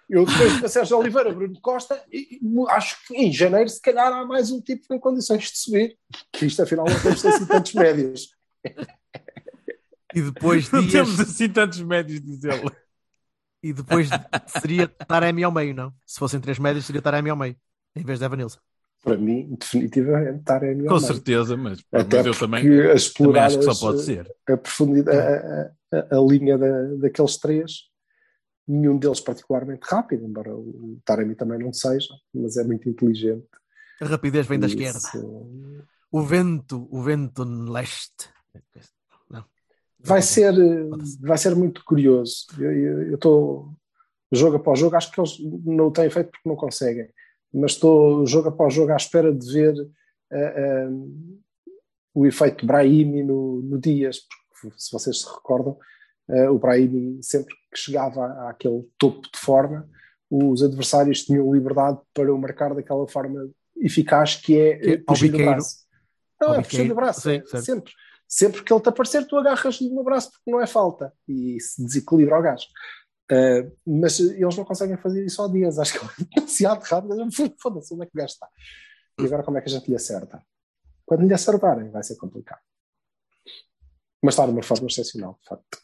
[0.10, 4.12] Eu depois de Sérgio Oliveira, Bruno Costa, e, e acho que em janeiro se calhar
[4.12, 5.98] há mais um tipo em condições de subir,
[6.32, 8.30] que isto afinal não temos assim tantos médios.
[10.14, 12.70] e depois Não Dias, temos assim tantos médios, diz ele.
[13.64, 14.10] E depois
[14.48, 15.94] seria Taremi ao meio, não?
[16.06, 17.56] Se fossem três médios, seria Taremi ao meio,
[17.96, 18.60] em vez de Evanilson.
[19.04, 23.66] Para mim, definitivamente, Taremi Com certeza, mas, Até mas eu também, a também acho que
[23.66, 24.32] só pode ser.
[24.48, 27.72] a profundidade, a, a- a linha da- daqueles três,
[28.68, 33.46] nenhum deles particularmente rápido, embora o Taremi também não seja, mas é muito inteligente.
[34.00, 34.78] A rapidez vem da Isso.
[34.78, 35.28] esquerda.
[36.12, 38.30] O vento, o vento no leste.
[40.04, 40.90] Vai ser, eh,
[41.22, 42.46] vai ser muito curioso.
[42.60, 43.74] Eu- estou
[44.32, 47.08] jogo após jogo, acho que eles não o têm feito porque não conseguem,
[47.54, 49.76] mas estou jogo após jogo à espera de ver
[50.32, 50.90] eh,
[52.14, 54.22] o efeito Brahimi no, no Dias,
[54.62, 55.78] porque se vocês se recordam,
[56.30, 59.90] eh, o Brahimi sempre que chegava àquele topo de forma,
[60.30, 64.98] os adversários tinham liberdade para o marcar daquela forma eficaz que é, Que é eh,
[64.98, 65.52] puxar o biqueiro.
[65.52, 65.76] braço.
[66.40, 66.92] Não, é biqueiro.
[66.94, 67.92] o braço, Sim, sempre.
[68.34, 71.84] Sempre que ele te aparecer, tu agarras-lhe no braço porque não é falta e se
[71.84, 72.66] desequilibra o gajo.
[73.30, 77.28] Uh, mas eles não conseguem fazer isso ao dias, acho que é demasiado rápido.
[77.62, 78.48] Foda-se, onde é que o gajo está?
[79.20, 80.42] E agora como é que a gente lhe acerta?
[81.06, 82.62] Quando lhe acertarem, vai ser complicado.
[84.24, 85.82] Mas está de uma forma excepcional, de facto.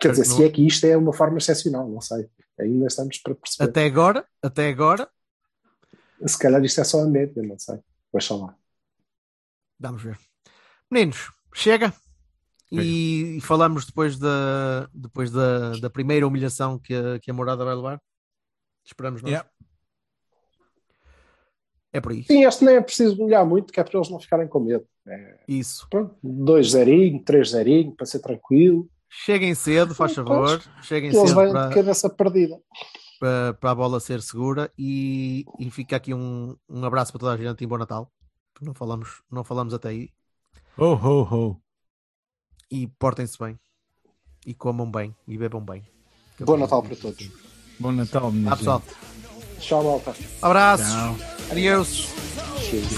[0.00, 2.30] Quer dizer, Não- se é que isto é uma forma excepcional, não sei.
[2.60, 3.70] Ainda estamos para perceber.
[3.70, 5.10] Até agora, até agora,
[6.24, 7.80] Se calhar isto é só a média, não sei.
[8.12, 8.56] Deixa lá.
[9.80, 10.16] vamos ver.
[10.88, 11.92] Meninos, chega.
[12.70, 17.64] E, e falamos depois da, depois da, da primeira humilhação que a, que a morada
[17.64, 18.00] vai levar.
[18.84, 19.30] Esperamos nós.
[19.30, 19.48] Yeah.
[21.92, 22.24] É por aí.
[22.24, 24.86] Sim, este nem é preciso olhar muito, que é para eles não ficarem com medo.
[25.06, 25.86] É, Isso.
[25.90, 28.88] pronto, 2-0, 3-0, para ser tranquilo.
[29.10, 30.62] Cheguem cedo, faz favor.
[30.82, 32.58] Cheguem Eles cedo vêm para, de cabeça perdida.
[33.20, 37.32] para, para a bola ser segura e, e fica aqui um, um abraço para toda
[37.34, 38.10] a gente e bom Natal.
[38.62, 40.10] Não falamos, não falamos até aí.
[40.76, 41.56] Ho, ho, ho.
[42.70, 43.58] E portem-se bem.
[44.46, 45.14] E comam bem.
[45.26, 45.82] E bebam bem.
[46.36, 47.30] Que Bom para- Natal para todos.
[47.78, 48.82] Bom Natal, Ah, pessoal.
[49.58, 50.14] Tchau, malta.
[50.40, 50.86] Abraços.
[50.88, 51.16] Tchau.
[51.50, 52.08] Adiós.
[52.70, 52.94] Peace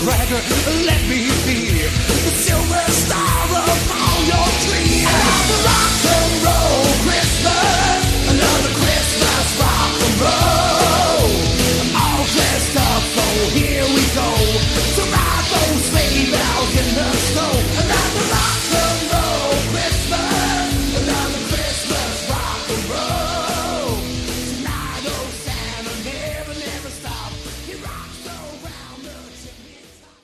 [0.00, 0.40] bragger.
[0.86, 1.39] Let me